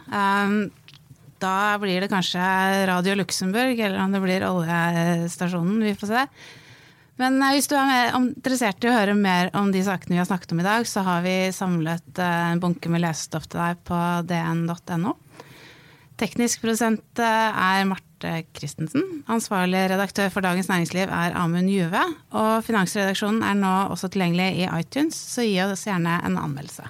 Da 1.45 1.77
blir 1.81 2.01
det 2.01 2.09
kanskje 2.09 2.41
Radio 2.89 3.15
Luxembourg, 3.19 3.77
eller 3.77 4.01
om 4.01 4.13
det 4.13 4.21
blir 4.23 4.45
oljestasjonen. 4.47 5.83
Vi 5.85 5.97
får 5.99 6.09
se. 6.09 6.23
Men 7.21 7.37
eh, 7.41 7.53
hvis 7.55 7.69
du 7.71 7.75
er 7.77 8.15
interessert 8.17 8.83
i 8.83 8.89
å 8.89 8.95
høre 8.95 9.15
mer 9.17 9.51
om 9.57 9.69
de 9.73 9.83
sakene 9.85 10.17
vi 10.17 10.21
har 10.21 10.29
snakket 10.29 10.55
om 10.55 10.63
i 10.63 10.67
dag, 10.67 10.87
så 10.89 11.05
har 11.05 11.21
vi 11.25 11.35
samlet 11.55 12.19
eh, 12.21 12.41
en 12.55 12.63
bunke 12.63 12.91
med 12.91 13.03
lesestoff 13.05 13.47
til 13.51 13.61
deg 13.61 13.85
på 13.87 14.01
dn.no. 14.27 15.15
Teknisk 16.19 16.63
produsent 16.63 17.23
eh, 17.23 17.63
er 17.69 17.87
Marte 17.87 18.35
Christensen. 18.57 19.23
Ansvarlig 19.31 19.85
redaktør 19.91 20.31
for 20.33 20.45
Dagens 20.45 20.71
Næringsliv 20.71 21.11
er 21.11 21.35
Amund 21.39 21.71
Juve. 21.71 22.03
Og 22.35 22.53
finansredaksjonen 22.67 23.45
er 23.45 23.57
nå 23.59 23.73
også 23.93 24.11
tilgjengelig 24.11 24.65
i 24.65 24.69
iTunes, 24.79 25.19
så 25.35 25.45
gi 25.45 25.59
oss 25.67 25.87
gjerne 25.87 26.19
en 26.25 26.39
anmeldelse. 26.41 26.89